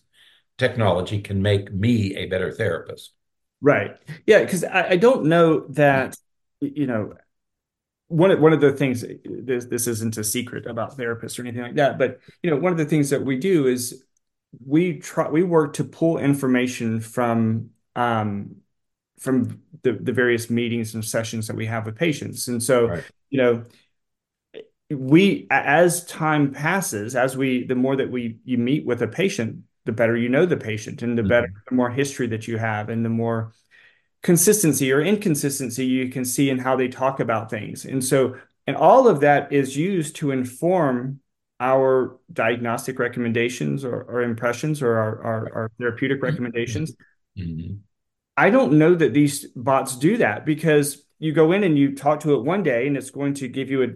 technology 0.58 1.22
can 1.22 1.42
make 1.42 1.74
me 1.74 2.16
a 2.16 2.28
better 2.28 2.52
therapist. 2.54 3.12
Right. 3.60 3.98
Yeah, 4.26 4.44
because 4.44 4.64
I, 4.64 4.92
I 4.92 4.98
don't 4.98 5.26
know 5.26 5.68
that, 5.72 6.16
you 6.62 6.88
know, 6.88 7.16
one 8.08 8.32
of 8.32 8.40
one 8.40 8.54
of 8.54 8.62
the 8.62 8.72
things 8.72 9.04
this 9.26 9.66
this 9.66 9.88
isn't 9.88 10.18
a 10.18 10.24
secret 10.24 10.66
about 10.66 10.98
therapists 10.98 11.38
or 11.38 11.42
anything 11.42 11.64
like 11.64 11.76
that, 11.76 11.98
but 11.98 12.22
you 12.42 12.50
know, 12.50 12.56
one 12.56 12.72
of 12.72 12.78
the 12.78 12.86
things 12.86 13.10
that 13.10 13.26
we 13.26 13.38
do 13.38 13.68
is 13.68 14.06
we 14.66 15.00
try 15.00 15.30
we 15.30 15.44
work 15.44 15.74
to 15.74 15.84
pull 15.84 16.18
information 16.18 17.00
from 17.00 17.70
um 17.96 18.58
from 19.20 19.62
the 19.84 19.94
the 19.94 20.12
various 20.14 20.50
meetings 20.50 20.94
and 20.96 21.04
sessions 21.04 21.48
that 21.48 21.56
we 21.56 21.66
have 21.66 21.86
with 21.86 21.96
patients. 21.96 22.48
And 22.48 22.62
so, 22.62 22.88
Right. 22.88 23.04
you 23.30 23.42
know, 23.42 23.64
we 24.90 25.48
as 25.50 26.06
time 26.06 26.54
passes, 26.54 27.16
as 27.16 27.36
we 27.36 27.66
the 27.66 27.76
more 27.76 27.96
that 27.96 28.10
we 28.10 28.38
you 28.46 28.58
meet 28.58 28.86
with 28.86 29.02
a 29.02 29.08
patient, 29.08 29.64
the 29.86 29.92
better 29.92 30.16
you 30.16 30.30
know 30.30 30.46
the 30.46 30.58
patient 30.58 31.02
and 31.02 31.18
the 31.18 31.24
better 31.24 31.48
Mhm. 31.48 31.70
the 31.70 31.76
more 31.76 31.90
history 31.90 32.28
that 32.28 32.48
you 32.48 32.58
have 32.58 32.90
and 32.90 33.04
the 33.04 33.10
more 33.10 33.54
consistency 34.24 34.92
or 34.92 35.02
inconsistency 35.02 35.86
you 35.86 36.10
can 36.10 36.26
see 36.26 36.50
in 36.50 36.60
how 36.60 36.76
they 36.76 36.88
talk 36.88 37.20
about 37.20 37.50
things. 37.50 37.86
And 37.86 38.04
so, 38.04 38.38
and 38.68 38.76
all 38.78 39.08
of 39.08 39.22
that 39.22 39.52
is 39.54 39.78
used 39.78 40.16
to 40.18 40.32
inform 40.32 41.22
our 41.60 42.20
diagnostic 42.32 43.00
recommendations 43.00 43.84
or, 43.84 44.02
or 44.04 44.22
impressions 44.22 44.82
or 44.82 44.98
our, 44.98 45.24
our, 45.24 45.54
our 45.54 45.72
therapeutic 45.80 46.22
recommendations. 46.22 46.96
Mhm. 47.38 47.80
I 48.36 48.52
don't 48.52 48.74
know 48.74 48.94
that 48.94 49.14
these 49.14 49.48
bots 49.56 49.98
do 49.98 50.18
that 50.18 50.46
because 50.46 51.04
you 51.18 51.32
go 51.34 51.52
in 51.52 51.64
and 51.64 51.78
you 51.78 51.96
talk 51.96 52.20
to 52.22 52.36
it 52.36 52.44
one 52.44 52.62
day 52.62 52.86
and 52.86 52.96
it's 52.96 53.10
going 53.10 53.34
to 53.36 53.48
give 53.48 53.72
you 53.72 53.84
a, 53.84 53.88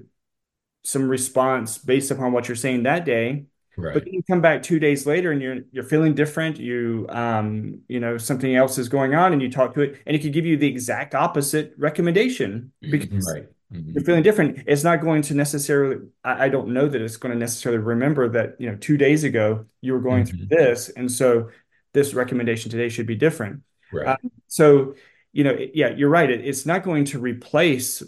some 0.83 1.07
response 1.07 1.77
based 1.77 2.09
upon 2.09 2.31
what 2.31 2.47
you're 2.47 2.55
saying 2.55 2.83
that 2.83 3.05
day. 3.05 3.45
But 3.93 4.03
then 4.05 4.13
you 4.13 4.23
come 4.23 4.41
back 4.41 4.63
two 4.63 4.79
days 4.79 5.05
later 5.05 5.31
and 5.31 5.41
you're 5.41 5.57
you're 5.71 5.83
feeling 5.83 6.15
different. 6.15 6.57
You 6.59 7.05
um, 7.09 7.81
you 7.87 7.99
know, 7.99 8.17
something 8.17 8.53
else 8.55 8.77
is 8.79 8.89
going 8.89 9.13
on 9.13 9.31
and 9.31 9.41
you 9.41 9.51
talk 9.51 9.75
to 9.75 9.81
it 9.81 10.01
and 10.07 10.15
it 10.15 10.19
could 10.23 10.33
give 10.33 10.45
you 10.45 10.57
the 10.57 10.67
exact 10.67 11.13
opposite 11.13 11.73
recommendation 11.77 12.73
because 12.81 13.31
Right. 13.33 13.45
You're 13.71 14.03
Mhm. 14.03 14.05
feeling 14.05 14.23
different. 14.23 14.63
It's 14.67 14.83
not 14.83 15.01
going 15.01 15.21
to 15.23 15.33
necessarily, 15.33 15.97
I, 16.23 16.45
I 16.45 16.49
don't 16.49 16.73
know 16.73 16.87
that 16.87 17.01
it's 17.01 17.17
going 17.17 17.33
to 17.33 17.39
necessarily 17.39 17.81
remember 17.81 18.29
that, 18.29 18.55
you 18.59 18.69
know, 18.69 18.77
two 18.77 18.97
days 18.97 19.23
ago 19.23 19.65
you 19.81 19.93
were 19.93 20.01
going 20.01 20.25
through 20.25 20.39
Mhm. 20.45 20.49
this. 20.49 20.89
And 20.89 21.11
so 21.11 21.49
this 21.93 22.13
recommendation 22.13 22.71
today 22.71 22.89
should 22.89 23.07
be 23.07 23.15
different. 23.15 23.61
Right. 23.91 24.17
so, 24.47 24.95
you 25.33 25.43
know, 25.43 25.57
yeah, 25.73 25.89
you're 25.89 26.09
right. 26.09 26.29
It, 26.29 26.45
it's 26.45 26.65
not 26.65 26.83
going 26.83 27.05
to 27.05 27.19
replace 27.19 28.01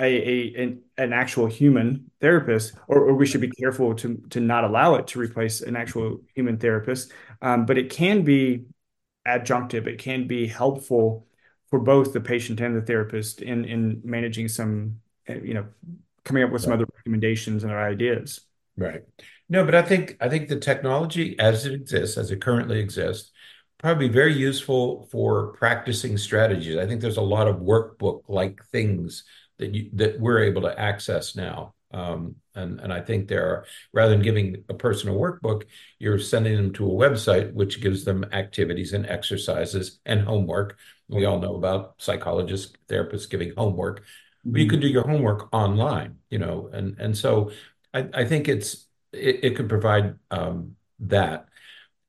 a, 0.00 0.04
a 0.04 0.62
an, 0.62 0.82
an 0.98 1.12
actual 1.14 1.46
human 1.46 2.10
therapist, 2.20 2.74
or, 2.88 2.98
or 2.98 3.14
we 3.14 3.26
should 3.26 3.40
be 3.40 3.50
careful 3.50 3.94
to 3.96 4.22
to 4.30 4.40
not 4.40 4.64
allow 4.64 4.96
it 4.96 5.06
to 5.08 5.18
replace 5.18 5.62
an 5.62 5.76
actual 5.76 6.20
human 6.34 6.58
therapist. 6.58 7.12
Um, 7.40 7.64
but 7.66 7.78
it 7.78 7.90
can 7.90 8.22
be 8.22 8.66
adjunctive. 9.26 9.86
It 9.86 9.98
can 9.98 10.26
be 10.26 10.46
helpful 10.46 11.26
for 11.70 11.78
both 11.78 12.12
the 12.12 12.20
patient 12.20 12.60
and 12.60 12.76
the 12.76 12.82
therapist 12.82 13.42
in 13.42 13.64
in 13.64 14.00
managing 14.04 14.48
some, 14.48 15.00
you 15.28 15.54
know, 15.54 15.66
coming 16.24 16.42
up 16.42 16.50
with 16.50 16.62
some 16.62 16.70
Right. 16.70 16.80
other 16.80 16.86
recommendations 16.96 17.64
and 17.64 17.72
ideas. 17.72 18.40
Right. 18.76 19.02
No, 19.48 19.64
but 19.64 19.74
I 19.74 19.82
think 19.82 20.16
I 20.20 20.28
think 20.28 20.48
the 20.48 20.58
technology 20.58 21.38
as 21.38 21.66
it 21.66 21.72
exists, 21.72 22.18
as 22.18 22.30
it 22.30 22.40
currently 22.40 22.80
exists, 22.80 23.30
probably 23.78 24.08
very 24.08 24.34
useful 24.34 25.08
for 25.10 25.52
practicing 25.52 26.18
strategies. 26.18 26.76
I 26.76 26.86
think 26.86 27.00
there's 27.00 27.16
a 27.16 27.22
lot 27.22 27.48
of 27.48 27.56
workbook-like 27.56 28.64
things 28.66 29.24
that 29.58 29.74
you 29.74 29.90
that 29.94 30.20
we're 30.20 30.44
able 30.44 30.62
to 30.62 30.78
access 30.78 31.36
now. 31.36 31.74
Um, 31.92 32.36
and 32.54 32.80
and 32.80 32.92
I 32.92 33.00
think 33.00 33.28
there 33.28 33.46
are 33.46 33.66
rather 33.92 34.10
than 34.10 34.22
giving 34.22 34.64
a 34.68 34.74
person 34.74 35.08
a 35.08 35.12
workbook, 35.12 35.64
you're 35.98 36.18
sending 36.18 36.56
them 36.56 36.72
to 36.74 36.86
a 36.86 36.90
website 36.94 37.52
which 37.54 37.80
gives 37.80 38.04
them 38.04 38.24
activities 38.32 38.92
and 38.92 39.06
exercises 39.06 40.00
and 40.04 40.20
homework. 40.20 40.76
We 41.08 41.24
all 41.24 41.38
know 41.38 41.54
about 41.56 41.94
psychologists, 41.98 42.72
therapists 42.88 43.28
giving 43.30 43.52
homework. 43.56 44.02
But 44.44 44.60
you 44.60 44.66
Mhm. 44.66 44.70
can 44.70 44.80
do 44.80 44.88
your 44.88 45.02
homework 45.06 45.52
online, 45.52 46.18
you 46.30 46.38
know, 46.38 46.68
and 46.72 46.96
and 46.98 47.16
so 47.16 47.50
I, 47.94 48.08
I 48.14 48.24
think 48.24 48.48
it's 48.48 48.86
it, 49.12 49.44
it 49.44 49.56
could 49.56 49.68
provide 49.68 50.16
um, 50.30 50.76
that. 51.00 51.46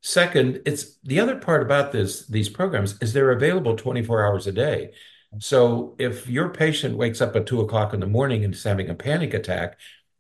Second, 0.02 0.62
it's 0.66 0.98
the 1.04 1.20
other 1.20 1.36
part 1.38 1.62
about 1.62 1.92
this 1.92 2.26
these 2.28 2.50
programs 2.50 2.98
is 3.02 3.14
they're 3.14 3.32
available 3.32 3.76
24 3.76 4.26
hours 4.26 4.48
a 4.48 4.52
day. 4.52 4.94
So 5.40 5.96
if 6.00 6.28
your 6.30 6.50
patient 6.50 6.96
wakes 6.98 7.22
up 7.22 7.36
at 7.36 7.46
two 7.46 7.62
o'clock 7.62 7.94
in 7.94 8.00
the 8.00 8.08
morning 8.08 8.46
and 8.46 8.54
is 8.54 8.64
having 8.64 8.90
a 8.90 8.96
panic 8.96 9.34
attack, 9.34 9.78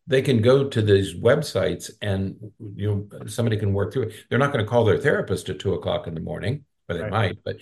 they 0.08 0.22
can 0.22 0.42
go 0.42 0.68
to 0.68 0.82
these 0.82 1.14
websites 1.16 1.92
and 2.02 2.36
you 2.76 3.08
know 3.12 3.28
somebody 3.28 3.58
can 3.58 3.74
work 3.74 3.94
through 3.94 4.04
it. 4.04 4.14
They're 4.30 4.40
not 4.40 4.52
going 4.52 4.64
to 4.66 4.70
call 4.70 4.84
their 4.86 4.98
therapist 4.98 5.50
at 5.50 5.60
two 5.60 5.74
o'clock 5.74 6.08
in 6.08 6.14
the 6.16 6.20
morning, 6.22 6.66
or 6.90 6.96
they 6.96 7.02
Right. 7.04 7.12
might, 7.12 7.38
but 7.46 7.58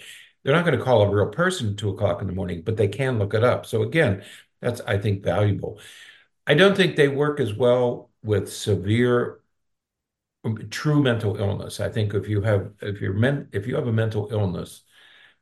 they're 0.45 0.55
not 0.55 0.63
going 0.63 0.77
to 0.77 0.83
call 0.85 1.01
a 1.01 1.09
real 1.09 1.27
person 1.27 1.71
at 1.71 1.77
two 1.77 1.89
o'clock 1.89 2.21
in 2.21 2.27
the 2.27 2.33
morning, 2.33 2.61
but 2.63 2.77
they 2.77 2.87
can 2.87 3.17
look 3.17 3.33
it 3.33 3.43
up. 3.43 3.65
So 3.65 3.81
again, 3.81 4.23
that's 4.61 4.79
I 4.81 4.99
think 4.99 5.23
valuable. 5.23 5.79
I 6.47 6.53
don't 6.53 6.77
think 6.77 6.95
they 6.95 7.07
work 7.07 7.39
as 7.39 7.53
well 7.53 8.11
with 8.23 8.53
severe, 8.53 9.41
um, 10.43 10.69
true 10.69 11.01
mental 11.01 11.35
illness. 11.37 11.79
I 11.79 11.89
think 11.89 12.13
if 12.13 12.29
you 12.29 12.41
have 12.41 12.71
if 12.81 13.01
you're 13.01 13.13
men, 13.13 13.49
if 13.51 13.65
you 13.67 13.75
have 13.75 13.87
a 13.87 13.91
mental 13.91 14.29
illness, 14.31 14.83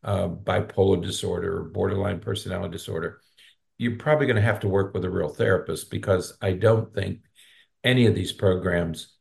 uh, 0.03 0.29
bipolar 0.29 1.01
disorder, 1.01 1.59
or 1.59 1.63
borderline 1.65 2.19
personality 2.19 2.71
disorder, 2.71 3.19
you're 3.77 3.97
probably 3.97 4.25
going 4.27 4.37
to 4.37 4.41
have 4.41 4.61
to 4.61 4.69
work 4.69 4.93
with 4.93 5.05
a 5.05 5.09
real 5.09 5.29
therapist 5.29 5.91
because 5.91 6.37
I 6.41 6.53
don't 6.53 6.93
think 6.93 7.19
any 7.83 8.05
of 8.05 8.15
these 8.15 8.31
programs 8.31 9.15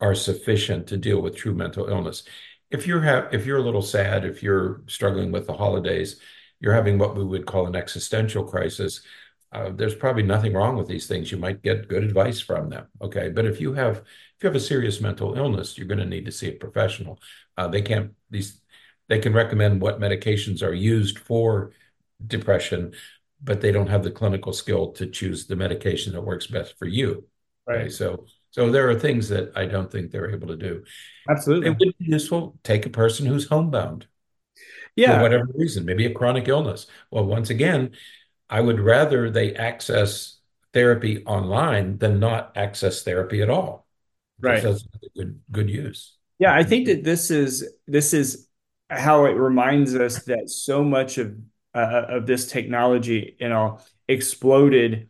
are 0.00 0.14
sufficient 0.14 0.88
to 0.88 0.96
deal 0.96 1.20
with 1.20 1.36
true 1.36 1.54
mental 1.54 1.88
illness. 1.88 2.24
If 2.74 2.86
you're 2.86 3.00
have 3.02 3.32
if 3.32 3.46
you're 3.46 3.58
a 3.58 3.62
little 3.62 3.82
sad, 3.82 4.24
if 4.24 4.42
you're 4.42 4.82
struggling 4.86 5.30
with 5.32 5.46
the 5.46 5.52
holidays, 5.54 6.20
you're 6.60 6.72
having 6.74 6.98
what 6.98 7.14
we 7.16 7.24
would 7.24 7.46
call 7.46 7.66
an 7.66 7.76
existential 7.76 8.44
crisis. 8.44 9.00
Uh, 9.52 9.70
there's 9.70 9.94
probably 9.94 10.24
nothing 10.24 10.52
wrong 10.52 10.76
with 10.76 10.88
these 10.88 11.06
things. 11.06 11.30
You 11.30 11.38
might 11.38 11.62
get 11.62 11.88
good 11.88 12.02
advice 12.02 12.40
from 12.40 12.70
them. 12.70 12.86
Okay, 13.00 13.28
but 13.28 13.46
if 13.46 13.60
you 13.60 13.74
have 13.74 13.98
if 13.98 14.42
you 14.42 14.48
have 14.48 14.56
a 14.56 14.60
serious 14.60 15.00
mental 15.00 15.34
illness, 15.38 15.78
you're 15.78 15.86
going 15.86 16.00
to 16.00 16.06
need 16.06 16.24
to 16.26 16.32
see 16.32 16.48
a 16.48 16.52
professional. 16.52 17.20
Uh, 17.56 17.68
they 17.68 17.82
can't 17.82 18.12
these 18.30 18.60
they 19.08 19.18
can 19.20 19.32
recommend 19.32 19.80
what 19.80 20.00
medications 20.00 20.62
are 20.62 20.72
used 20.74 21.18
for 21.18 21.72
depression, 22.26 22.94
but 23.42 23.60
they 23.60 23.72
don't 23.72 23.88
have 23.88 24.02
the 24.02 24.10
clinical 24.10 24.52
skill 24.52 24.92
to 24.92 25.06
choose 25.06 25.46
the 25.46 25.56
medication 25.56 26.12
that 26.14 26.22
works 26.22 26.46
best 26.46 26.78
for 26.78 26.86
you. 26.86 27.26
Okay, 27.68 27.84
Right. 27.84 27.92
so 27.92 28.26
so 28.54 28.70
there 28.70 28.88
are 28.88 28.94
things 28.94 29.28
that 29.30 29.50
I 29.56 29.66
don't 29.66 29.90
think 29.90 30.12
they're 30.12 30.30
able 30.30 30.46
to 30.46 30.56
do. 30.56 30.84
Absolutely. 31.28 31.66
It 31.66 31.70
would 31.70 31.98
be 31.98 32.04
useful, 32.06 32.56
take 32.62 32.86
a 32.86 32.90
person 32.90 33.26
who's 33.26 33.48
homebound 33.48 34.06
Yeah. 34.94 35.16
for 35.16 35.22
whatever 35.22 35.48
reason, 35.56 35.84
maybe 35.84 36.06
a 36.06 36.14
chronic 36.14 36.46
illness. 36.46 36.86
Well, 37.10 37.24
once 37.24 37.50
again, 37.50 37.96
I 38.48 38.60
would 38.60 38.78
rather 38.78 39.28
they 39.28 39.56
access 39.56 40.38
therapy 40.72 41.24
online 41.24 41.98
than 41.98 42.20
not 42.20 42.52
access 42.56 43.02
therapy 43.02 43.42
at 43.42 43.50
all, 43.50 43.88
Right. 44.40 44.62
that's 44.62 44.86
good 45.16 45.40
good 45.50 45.68
use. 45.68 46.16
Yeah, 46.38 46.54
I 46.54 46.62
think 46.62 46.86
that 46.86 47.02
this 47.02 47.32
is 47.32 47.68
this 47.88 48.14
is 48.14 48.46
how 48.88 49.24
it 49.24 49.32
reminds 49.32 49.96
us 49.96 50.22
that 50.26 50.48
so 50.48 50.84
much 50.84 51.18
of 51.18 51.34
uh, 51.74 52.04
of 52.08 52.26
this 52.26 52.46
technology, 52.46 53.36
you 53.40 53.48
know, 53.48 53.80
exploded 54.06 55.08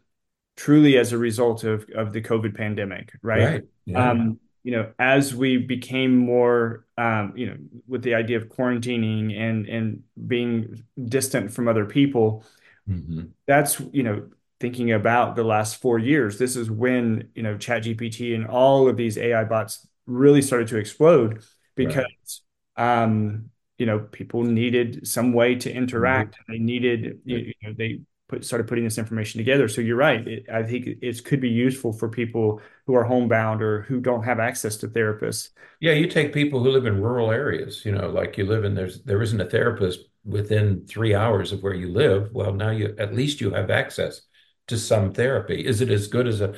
truly 0.56 0.98
as 0.98 1.12
a 1.12 1.18
result 1.18 1.64
of 1.64 1.86
of 1.94 2.12
the 2.12 2.22
COVID 2.22 2.56
pandemic, 2.56 3.12
right? 3.22 3.56
Right. 3.56 3.64
Yeah. 3.86 4.12
Um, 4.12 4.40
you 4.62 4.72
know, 4.72 4.92
as 4.98 5.34
we 5.34 5.58
became 5.58 6.16
more, 6.16 6.86
um, 6.96 7.34
you 7.36 7.46
know, 7.46 7.56
with 7.86 8.02
the 8.02 8.14
idea 8.14 8.38
of 8.38 8.48
quarantining 8.48 9.36
and 9.38 9.66
and 9.68 10.02
being 10.26 10.84
distant 11.08 11.52
from 11.52 11.68
other 11.68 11.84
people, 11.84 12.44
hmm 12.86 13.34
that's, 13.46 13.80
you 13.92 14.02
know, 14.02 14.28
thinking 14.60 14.92
about 14.92 15.36
the 15.36 15.44
last 15.44 15.80
four 15.80 15.98
years. 15.98 16.38
This 16.38 16.56
is 16.56 16.70
when, 16.70 17.30
you 17.34 17.42
know, 17.42 17.56
ChatGPT 17.56 18.34
and 18.34 18.46
all 18.46 18.88
of 18.88 18.96
these 18.96 19.18
AI 19.18 19.44
bots 19.44 19.86
really 20.06 20.42
started 20.42 20.68
to 20.68 20.78
explode 20.78 21.42
Right. 21.80 22.04
because, 22.06 22.42
um, 22.76 23.50
you 23.78 23.86
know, 23.86 23.98
people 24.00 24.42
needed 24.44 25.06
some 25.06 25.32
way 25.32 25.56
to 25.56 25.72
Mhm. 25.96 26.32
interact. 26.32 26.36
They 26.48 26.58
needed, 26.58 27.20
you 27.24 27.52
know, 27.62 27.74
they 27.76 28.00
put 28.34 28.44
started 28.44 28.66
putting 28.66 28.84
this 28.84 28.98
information 28.98 29.38
together. 29.38 29.68
So 29.68 29.80
you're 29.80 29.96
right. 29.96 30.26
It, 30.26 30.46
I 30.52 30.62
think 30.62 30.86
it 31.00 31.24
could 31.24 31.40
be 31.40 31.48
useful 31.48 31.92
for 31.92 32.08
people 32.08 32.60
who 32.86 32.94
are 32.94 33.04
homebound 33.04 33.62
or 33.62 33.82
who 33.82 34.00
don't 34.00 34.24
have 34.24 34.40
access 34.40 34.76
to 34.78 34.88
therapists. 34.88 35.50
Yeah, 35.80 35.92
you 35.92 36.06
take 36.06 36.32
people 36.32 36.62
who 36.62 36.70
live 36.70 36.86
in 36.86 37.00
rural 37.00 37.30
areas, 37.30 37.84
you 37.84 37.92
know, 37.92 38.08
like 38.08 38.36
you 38.38 38.46
live 38.46 38.64
in 38.64 38.74
there's 38.74 39.02
there 39.02 39.22
isn't 39.22 39.40
a 39.40 39.48
therapist 39.48 40.00
within 40.24 40.86
three 40.86 41.14
hours 41.14 41.52
of 41.52 41.62
where 41.62 41.74
you 41.74 41.90
live. 41.90 42.30
Well, 42.32 42.52
now 42.52 42.70
you 42.70 42.94
at 42.98 43.14
least 43.14 43.40
you 43.40 43.50
have 43.50 43.70
access 43.70 44.22
to 44.68 44.78
some 44.78 45.12
therapy. 45.12 45.64
Is 45.64 45.80
it 45.80 45.90
as 45.90 46.08
good 46.08 46.26
as 46.26 46.40
a 46.40 46.54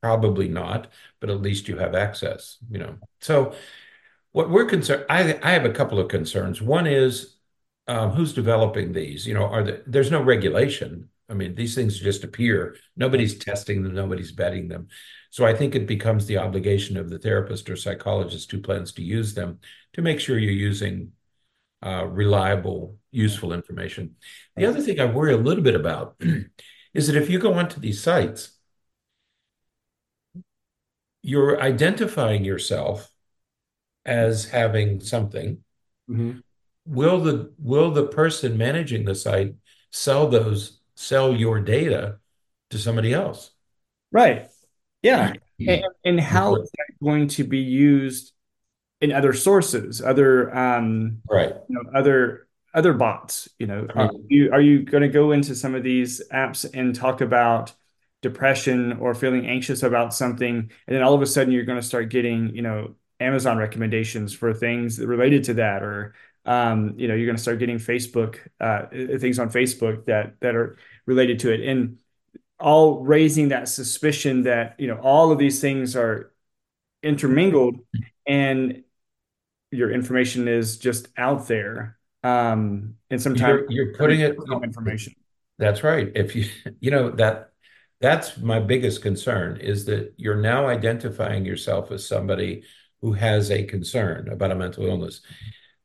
probably 0.00 0.48
not, 0.48 0.88
but 1.20 1.30
at 1.30 1.42
least 1.42 1.68
you 1.68 1.76
have 1.78 1.94
access, 1.94 2.58
you 2.70 2.78
know. 2.78 2.96
So 3.20 3.54
what 4.32 4.50
we're 4.50 4.66
concerned, 4.66 5.04
I 5.10 5.38
I 5.42 5.50
have 5.50 5.64
a 5.64 5.72
couple 5.72 5.98
of 5.98 6.08
concerns. 6.08 6.62
One 6.62 6.86
is 6.86 7.38
um, 7.88 8.10
who's 8.10 8.32
developing 8.34 8.92
these? 8.92 9.26
You 9.26 9.34
know, 9.34 9.44
are 9.44 9.64
there, 9.64 9.82
there's 9.86 10.10
no 10.10 10.22
regulation. 10.22 11.08
I 11.28 11.34
mean, 11.34 11.54
these 11.54 11.74
things 11.74 11.98
just 11.98 12.24
appear. 12.24 12.76
Nobody's 12.96 13.38
testing 13.38 13.82
them, 13.82 13.94
nobody's 13.94 14.34
vetting 14.34 14.68
them. 14.68 14.88
So 15.30 15.44
I 15.44 15.54
think 15.54 15.74
it 15.74 15.86
becomes 15.86 16.26
the 16.26 16.38
obligation 16.38 16.96
of 16.96 17.10
the 17.10 17.18
therapist 17.18 17.68
or 17.68 17.76
psychologist 17.76 18.50
who 18.50 18.60
plans 18.60 18.92
to 18.92 19.02
use 19.02 19.34
them 19.34 19.60
to 19.92 20.02
make 20.02 20.20
sure 20.20 20.38
you're 20.38 20.52
using 20.52 21.12
uh, 21.82 22.06
reliable, 22.06 22.96
useful 23.10 23.52
information. 23.52 24.16
The 24.56 24.66
other 24.66 24.80
thing 24.80 25.00
I 25.00 25.04
worry 25.04 25.32
a 25.34 25.36
little 25.38 25.62
bit 25.62 25.74
about 25.74 26.20
is 26.94 27.06
that 27.06 27.16
if 27.16 27.28
you 27.28 27.38
go 27.38 27.54
onto 27.54 27.78
these 27.78 28.02
sites, 28.02 28.52
you're 31.22 31.60
identifying 31.60 32.44
yourself 32.44 33.10
as 34.04 34.46
having 34.46 35.00
something. 35.00 35.62
Mhm. 36.10 36.42
Will 36.86 37.20
the 37.20 37.52
will 37.58 37.90
the 37.90 38.06
person 38.06 38.56
managing 38.56 39.04
the 39.04 39.14
site 39.14 39.54
sell 39.90 40.28
those 40.28 40.77
sell 40.98 41.32
your 41.32 41.60
data 41.60 42.18
to 42.70 42.78
somebody 42.78 43.14
else? 43.14 43.52
Right. 44.10 44.48
Yeah. 45.00 45.34
And, 45.64 45.84
and 46.04 46.20
how 46.20 46.50
Before- 46.50 46.64
is 46.64 46.70
that 46.76 47.04
going 47.04 47.28
to 47.28 47.44
be 47.44 47.58
used 47.58 48.32
in 49.00 49.12
other 49.12 49.32
sources, 49.32 50.02
other 50.02 50.54
um, 50.56 51.22
Right. 51.30 51.54
you 51.68 51.74
know, 51.76 51.90
other 51.94 52.48
other 52.74 52.92
bots? 52.92 53.48
You 53.58 53.68
know, 53.68 53.86
I 53.94 54.06
are 54.06 54.10
you 54.28 54.50
are 54.52 54.60
you 54.60 54.82
going 54.82 55.02
to 55.02 55.08
go 55.08 55.30
into 55.30 55.54
some 55.54 55.74
of 55.76 55.84
these 55.84 56.20
apps 56.32 56.68
and 56.74 56.94
talk 56.94 57.20
about 57.20 57.72
depression 58.22 58.94
or 58.98 59.14
feeling 59.14 59.46
anxious 59.46 59.84
about 59.84 60.12
something, 60.12 60.56
and 60.86 60.96
then 60.96 61.02
all 61.02 61.14
of 61.14 61.22
a 61.22 61.26
sudden 61.26 61.52
you're 61.52 61.64
going 61.64 61.80
to 61.80 61.86
start 61.86 62.08
getting, 62.10 62.54
you 62.54 62.62
know, 62.62 62.96
Amazon 63.20 63.56
recommendations 63.56 64.34
for 64.34 64.52
things 64.52 64.98
related 64.98 65.44
to 65.44 65.54
that, 65.54 65.82
or 65.82 66.14
um, 66.44 66.94
you 66.96 67.06
know, 67.08 67.14
you're 67.14 67.26
going 67.26 67.36
to 67.36 67.42
start 67.42 67.58
getting 67.60 67.78
Facebook 67.78 68.38
uh, 68.60 68.86
things 69.18 69.38
on 69.38 69.48
Facebook 69.50 70.06
that 70.06 70.34
that 70.40 70.56
are 70.56 70.76
related 71.08 71.40
to 71.40 71.52
it, 71.52 71.66
and 71.66 71.98
all 72.60 73.00
raising 73.00 73.48
that 73.48 73.68
suspicion 73.68 74.42
that, 74.42 74.76
you 74.78 74.86
know, 74.86 74.98
all 75.00 75.32
of 75.32 75.38
these 75.38 75.60
things 75.60 75.96
are 75.96 76.32
intermingled 77.02 77.76
and 78.26 78.82
your 79.70 79.90
information 79.90 80.48
is 80.48 80.76
just 80.76 81.08
out 81.16 81.48
there. 81.48 81.96
Um, 82.22 82.96
and 83.10 83.22
sometimes 83.22 83.62
You're 83.70 83.86
you're 83.86 83.94
putting 83.94 84.20
it, 84.20 84.36
information. 84.62 85.14
that's 85.56 85.82
right. 85.82 86.10
If 86.14 86.34
you, 86.36 86.46
you 86.80 86.90
know, 86.90 87.10
that 87.12 87.52
that's 88.00 88.36
my 88.38 88.58
biggest 88.60 89.02
concern 89.02 89.58
is 89.58 89.84
that 89.86 90.14
you're 90.16 90.42
now 90.52 90.66
identifying 90.66 91.44
yourself 91.44 91.90
as 91.90 92.06
somebody 92.06 92.64
who 93.00 93.12
has 93.12 93.50
a 93.50 93.62
concern 93.64 94.28
about 94.28 94.50
a 94.50 94.56
mental 94.56 94.84
illness. 94.84 95.20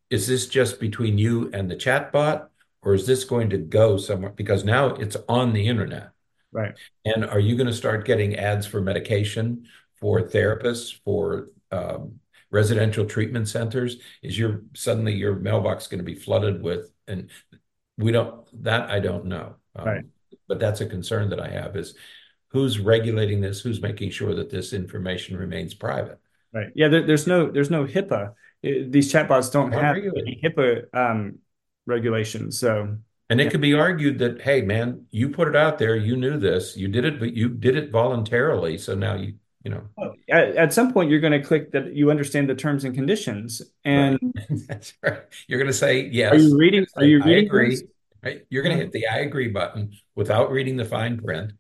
Is 0.10 0.28
this 0.28 0.48
just 0.48 0.80
between 0.80 1.18
you 1.18 1.50
and 1.54 1.70
the 1.70 1.76
chatbot, 1.76 2.50
or 2.84 2.94
is 2.94 3.06
this 3.06 3.24
going 3.24 3.50
to 3.52 3.58
go 3.58 3.98
somewhere? 3.98 4.32
Because 4.32 4.64
now 4.64 4.88
it's 4.88 5.18
on 5.30 5.54
the 5.54 5.68
internet. 5.68 6.10
Right. 6.52 6.76
And 7.06 7.26
are 7.26 7.40
you 7.40 7.56
going 7.56 7.68
to 7.68 7.74
start 7.74 8.06
getting 8.06 8.36
ads 8.36 8.68
for 8.68 8.82
medication, 8.82 9.66
for 10.00 10.22
therapists, 10.22 11.00
for 11.04 11.50
um, 11.72 12.20
residential 12.52 13.06
treatment 13.06 13.48
centers? 13.48 13.98
Is 14.22 14.38
your 14.38 14.62
suddenly 14.74 15.14
your 15.14 15.36
mailbox 15.36 15.88
going 15.88 16.00
to 16.00 16.06
be 16.06 16.16
flooded 16.16 16.62
with? 16.62 16.92
And 17.08 17.30
we 17.98 18.12
don't 18.12 18.46
that 18.64 18.90
I 18.90 19.00
don't 19.00 19.26
know. 19.26 19.56
Um, 19.76 19.86
right. 19.86 20.06
But 20.48 20.60
that's 20.60 20.82
a 20.82 20.86
concern 20.86 21.30
that 21.30 21.40
I 21.40 21.50
have 21.50 21.76
is 21.76 21.96
who's 22.50 22.80
regulating 22.80 23.42
this? 23.42 23.62
Who's 23.62 23.82
making 23.82 24.12
sure 24.12 24.36
that 24.36 24.52
this 24.52 24.74
information 24.74 25.38
remains 25.38 25.74
private? 25.74 26.20
Right. 26.54 26.70
Yeah. 26.76 26.90
There, 26.90 27.08
there's 27.08 27.26
no 27.26 27.50
there's 27.50 27.72
no 27.72 27.86
HIPAA. 27.86 28.34
These 28.62 29.12
chatbots 29.12 29.52
don't 29.52 29.72
Not 29.72 29.84
have 29.84 29.98
any 29.98 30.40
HIPAA 30.42 30.86
um, 30.94 31.40
regulations. 31.86 32.60
So 32.60 32.98
And 33.30 33.42
it 33.42 33.50
could 33.52 33.62
be 33.62 33.74
argued 33.74 34.20
that, 34.20 34.42
hey, 34.42 34.62
man, 34.62 35.06
you 35.12 35.30
put 35.30 35.48
it 35.48 35.56
out 35.56 35.78
there, 35.80 35.96
you 35.96 36.16
knew 36.16 36.38
this, 36.38 36.78
you 36.78 36.88
did 36.88 37.06
it, 37.06 37.20
but 37.20 37.34
you 37.34 37.50
did 37.50 37.76
it 37.76 37.92
voluntarily. 37.92 38.78
So 38.78 38.96
now 38.96 39.16
you, 39.16 39.36
you 39.64 39.72
know, 39.72 39.84
at, 40.30 40.56
at 40.56 40.74
some 40.74 40.94
point 40.94 41.10
you're 41.10 41.22
going 41.22 41.34
to 41.34 41.42
click 41.42 41.72
that 41.72 41.94
you 41.96 42.12
understand 42.12 42.50
the 42.50 42.56
terms 42.56 42.84
and 42.84 42.94
conditions. 42.94 43.62
And 43.86 44.20
that's 44.68 44.94
right. 45.02 45.22
You're 45.48 45.60
going 45.60 45.72
to 45.72 45.78
say, 45.78 46.02
yes. 46.12 46.34
are 46.34 46.38
you 46.38 46.58
reading? 46.58 46.86
Are 46.96 47.06
you 47.06 47.22
I 47.24 47.26
reading 47.26 47.46
agree. 47.46 47.70
this? 47.72 47.84
Right? 48.22 48.46
You're 48.50 48.64
going 48.64 48.78
to 48.78 48.84
hit 48.84 48.92
the 48.92 49.08
I 49.08 49.20
agree 49.20 49.50
button 49.50 49.94
without 50.16 50.52
reading 50.52 50.78
the 50.78 50.86
fine 50.86 51.18
print. 51.20 51.52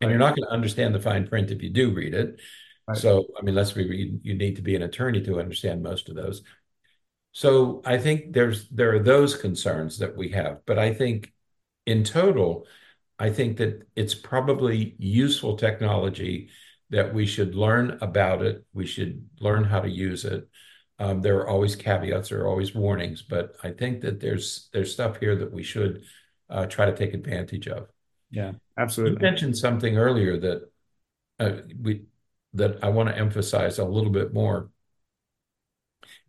And 0.00 0.08
Right. 0.08 0.10
you're 0.10 0.18
not 0.18 0.34
going 0.36 0.48
to 0.48 0.52
understand 0.52 0.94
the 0.94 1.00
fine 1.00 1.28
print 1.28 1.50
if 1.50 1.62
you 1.62 1.70
do 1.70 1.90
read 1.92 2.14
it. 2.14 2.40
Right. 2.88 2.98
So, 2.98 3.28
I 3.38 3.42
mean, 3.42 3.54
let's 3.54 3.72
be 3.72 4.18
you 4.22 4.34
need 4.34 4.56
to 4.56 4.62
be 4.62 4.74
an 4.74 4.82
attorney 4.82 5.22
to 5.22 5.38
understand 5.38 5.82
most 5.82 6.08
of 6.08 6.16
those. 6.16 6.42
So 7.32 7.80
I 7.84 7.98
think 7.98 8.32
there's 8.32 8.68
there 8.68 8.94
are 8.94 8.98
those 8.98 9.36
concerns 9.36 9.98
that 9.98 10.16
we 10.16 10.30
have, 10.30 10.60
but 10.66 10.78
I 10.78 10.92
think 10.92 11.32
in 11.86 12.04
total, 12.04 12.66
I 13.18 13.30
think 13.30 13.56
that 13.56 13.88
it's 13.96 14.14
probably 14.14 14.94
useful 14.98 15.56
technology 15.56 16.50
that 16.90 17.14
we 17.14 17.24
should 17.24 17.54
learn 17.54 17.98
about 18.02 18.42
it. 18.42 18.64
We 18.74 18.86
should 18.86 19.26
learn 19.40 19.64
how 19.64 19.80
to 19.80 19.88
use 19.88 20.26
it. 20.26 20.48
Um, 20.98 21.22
there 21.22 21.38
are 21.38 21.48
always 21.48 21.74
caveats, 21.74 22.28
there 22.28 22.42
are 22.42 22.48
always 22.48 22.74
warnings, 22.74 23.22
but 23.22 23.56
I 23.62 23.70
think 23.70 24.02
that 24.02 24.20
there's 24.20 24.68
there's 24.72 24.92
stuff 24.92 25.18
here 25.18 25.34
that 25.36 25.50
we 25.50 25.62
should 25.62 26.04
uh, 26.50 26.66
try 26.66 26.84
to 26.84 26.94
take 26.94 27.14
advantage 27.14 27.66
of. 27.66 27.88
Yeah, 28.30 28.52
absolutely. 28.76 29.16
You 29.16 29.20
mentioned 29.20 29.56
something 29.56 29.96
earlier 29.96 30.38
that 30.38 30.70
uh, 31.40 31.52
we 31.80 32.02
that 32.54 32.84
I 32.84 32.90
want 32.90 33.08
to 33.08 33.16
emphasize 33.16 33.78
a 33.78 33.84
little 33.84 34.10
bit 34.10 34.34
more. 34.34 34.68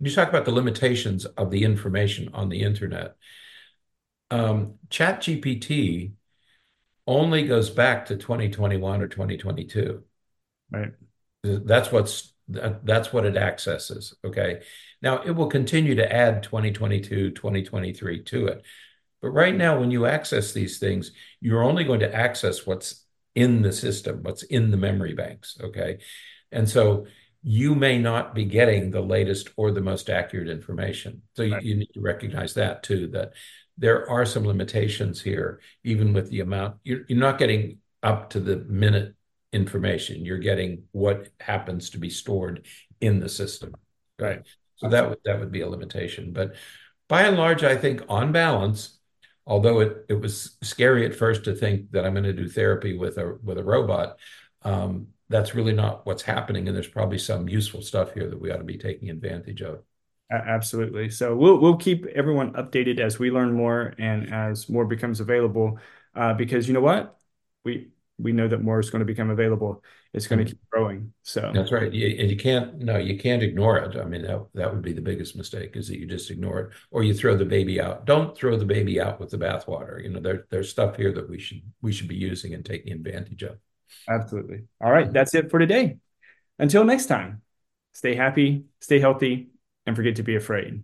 You 0.04 0.12
talk 0.12 0.30
about 0.30 0.46
the 0.46 0.52
limitations 0.52 1.26
of 1.26 1.50
the 1.50 1.63
information 1.63 2.30
on 2.34 2.50
the 2.50 2.62
internet, 2.62 3.16
um, 4.32 4.76
ChatGPT 4.89 6.13
only 7.08 7.48
goes 7.48 7.70
back 7.70 8.08
to 8.08 8.18
2021 8.18 9.02
or 9.02 9.08
2022. 9.08 10.04
Right. 10.72 10.92
That's 11.44 11.92
what's 11.92 12.34
that, 12.50 12.86
that's 12.86 13.13
what 13.13 13.26
it 13.26 13.38
accesses. 13.38 14.13
Okay. 14.26 14.62
Now 15.02 15.22
it 15.22 15.32
will 15.32 15.48
continue 15.48 15.96
to 15.96 16.13
add 16.13 16.44
2022, 16.44 17.32
2023 17.32 18.24
to 18.24 18.48
it. 18.48 18.63
But 19.22 19.30
right 19.30 19.56
now, 19.56 19.80
when 19.80 19.92
you 19.92 20.06
access 20.06 20.52
these 20.52 20.80
things, 20.80 21.12
you're 21.39 21.63
only 21.63 21.86
going 21.86 22.02
to 22.02 22.13
access 22.13 22.66
what's 22.66 23.06
in 23.36 23.62
the 23.62 23.72
system, 23.72 24.22
what's 24.24 24.44
in 24.44 24.72
the 24.72 24.78
memory 24.78 25.13
banks. 25.13 25.58
Okay. 25.62 26.00
And 26.52 26.70
so 26.70 27.08
you 27.43 27.75
may 27.75 27.99
not 27.99 28.34
be 28.34 28.45
getting 28.45 28.89
the 28.89 29.01
latest 29.01 29.49
or 29.58 29.71
the 29.71 29.82
most 29.82 30.10
accurate 30.10 30.49
information. 30.49 31.21
So 31.36 31.43
you, 31.43 31.58
you 31.62 31.75
need 31.75 31.89
to 31.93 32.01
recognize 32.01 32.53
that 32.53 32.84
too, 32.84 33.08
that 33.10 33.34
there 33.77 34.10
are 34.10 34.25
some 34.25 34.45
limitations 34.45 35.21
here, 35.21 35.60
even 35.84 36.13
with 36.13 36.29
the 36.29 36.39
amount, 36.39 36.77
you're, 36.84 37.01
you're 37.08 37.19
not 37.19 37.38
getting 37.38 37.79
up 38.01 38.29
to 38.32 38.39
the 38.39 38.58
minute 38.58 39.15
information. 39.51 40.25
You're 40.25 40.38
getting 40.38 40.84
what 40.91 41.27
happens 41.39 41.89
to 41.91 41.97
be 41.97 42.10
stored 42.10 42.65
in 43.01 43.19
the 43.19 43.29
system. 43.29 43.75
Right. 44.19 44.41
So 44.77 44.89
that 44.89 45.10
would 45.10 45.19
that 45.25 45.39
would 45.39 45.51
be 45.51 45.62
a 45.62 45.69
limitation. 45.69 46.34
But 46.34 46.56
by 47.08 47.23
and 47.23 47.38
large, 47.38 47.63
I 47.63 47.75
think 47.77 48.03
on 48.10 48.32
balance, 48.32 48.99
although 49.45 49.79
it, 49.79 50.06
it 50.10 50.15
was 50.15 50.58
scary 50.62 51.06
at 51.06 51.15
first 51.15 51.43
to 51.45 51.56
think 51.56 51.91
that 51.91 52.06
I'm 52.06 52.13
going 52.13 52.23
to 52.23 52.34
do 52.34 52.47
therapy 52.47 52.97
with 52.97 53.17
a 53.17 53.38
with 53.43 53.58
a 53.58 53.63
robot, 53.63 54.17
um, 54.63 55.08
that's 55.34 55.56
really 55.56 55.74
not 55.74 56.06
what's 56.06 56.22
happening. 56.22 56.67
And 56.67 56.76
there's 56.76 56.88
probably 56.88 57.17
some 57.17 57.50
useful 57.50 57.82
stuff 57.82 58.13
here 58.13 58.30
that 58.30 58.39
we 58.39 58.52
ought 58.52 58.58
to 58.58 58.63
be 58.63 58.78
taking 58.78 59.10
advantage 59.10 59.62
of. 59.62 59.82
Absolutely. 60.32 61.10
So 61.10 61.36
we'll 61.36 61.60
we'll 61.60 61.78
keep 61.78 62.06
everyone 62.08 62.54
updated 62.54 63.00
as 63.00 63.19
we 63.19 63.30
learn 63.30 63.54
more 63.54 63.93
and 64.00 64.34
as 64.34 64.69
more 64.69 64.86
becomes 64.86 65.19
available. 65.19 65.78
Uh, 66.15 66.34
because 66.34 66.67
you 66.67 66.74
know 66.74 66.82
what? 66.82 67.17
We 67.63 67.89
we 68.19 68.32
know 68.32 68.48
that 68.48 68.62
more 68.62 68.80
is 68.80 68.89
going 68.89 69.00
to 69.00 69.06
become 69.06 69.30
available. 69.30 69.84
It's 70.13 70.28
going 70.28 70.39
to 70.39 70.46
keep 70.46 70.60
growing. 70.69 71.13
So 71.24 71.52
that's 71.54 71.72
right. 71.72 71.91
You, 71.91 72.15
and 72.19 72.30
you 72.30 72.38
can't, 72.38 72.78
no, 72.78 72.98
you 72.98 73.17
can't 73.17 73.41
ignore 73.41 73.78
it. 73.78 73.98
I 73.98 74.06
mean, 74.06 74.22
that, 74.22 74.46
that 74.54 74.72
would 74.72 74.84
be 74.84 74.93
the 74.93 75.02
biggest 75.02 75.36
mistake 75.36 75.76
is 75.76 75.88
that 75.88 76.00
you 76.00 76.06
just 76.06 76.30
ignore 76.30 76.60
it 76.60 76.69
or 76.91 77.04
you 77.04 77.15
throw 77.15 77.36
the 77.36 77.46
baby 77.46 77.82
out. 77.82 78.06
Don't 78.06 78.38
throw 78.38 78.56
the 78.56 78.65
baby 78.65 79.02
out 79.02 79.19
with 79.19 79.32
the 79.32 79.38
bathwater. 79.38 80.02
You 80.04 80.10
know, 80.10 80.19
there, 80.19 80.46
there's 80.52 80.69
stuff 80.69 80.96
here 80.96 81.12
that 81.13 81.28
we 81.28 81.39
should 81.39 81.63
we 81.82 81.91
should 81.91 82.08
be 82.08 82.15
using 82.15 82.54
and 82.54 82.63
taking 82.63 82.93
advantage 82.93 83.41
of. 83.41 83.58
Absolutely. 84.10 84.63
All 84.82 84.91
right, 84.91 85.06
mm-hmm. 85.06 85.13
that's 85.13 85.36
it 85.36 85.49
for 85.49 85.60
today. 85.60 85.97
Until 86.60 86.84
next 86.84 87.08
time, 87.08 87.41
stay 87.93 88.15
happy, 88.15 88.65
stay 88.79 88.99
healthy, 88.99 89.49
and 89.86 89.95
forget 89.95 90.17
to 90.17 90.23
be 90.23 90.36
afraid. 90.36 90.84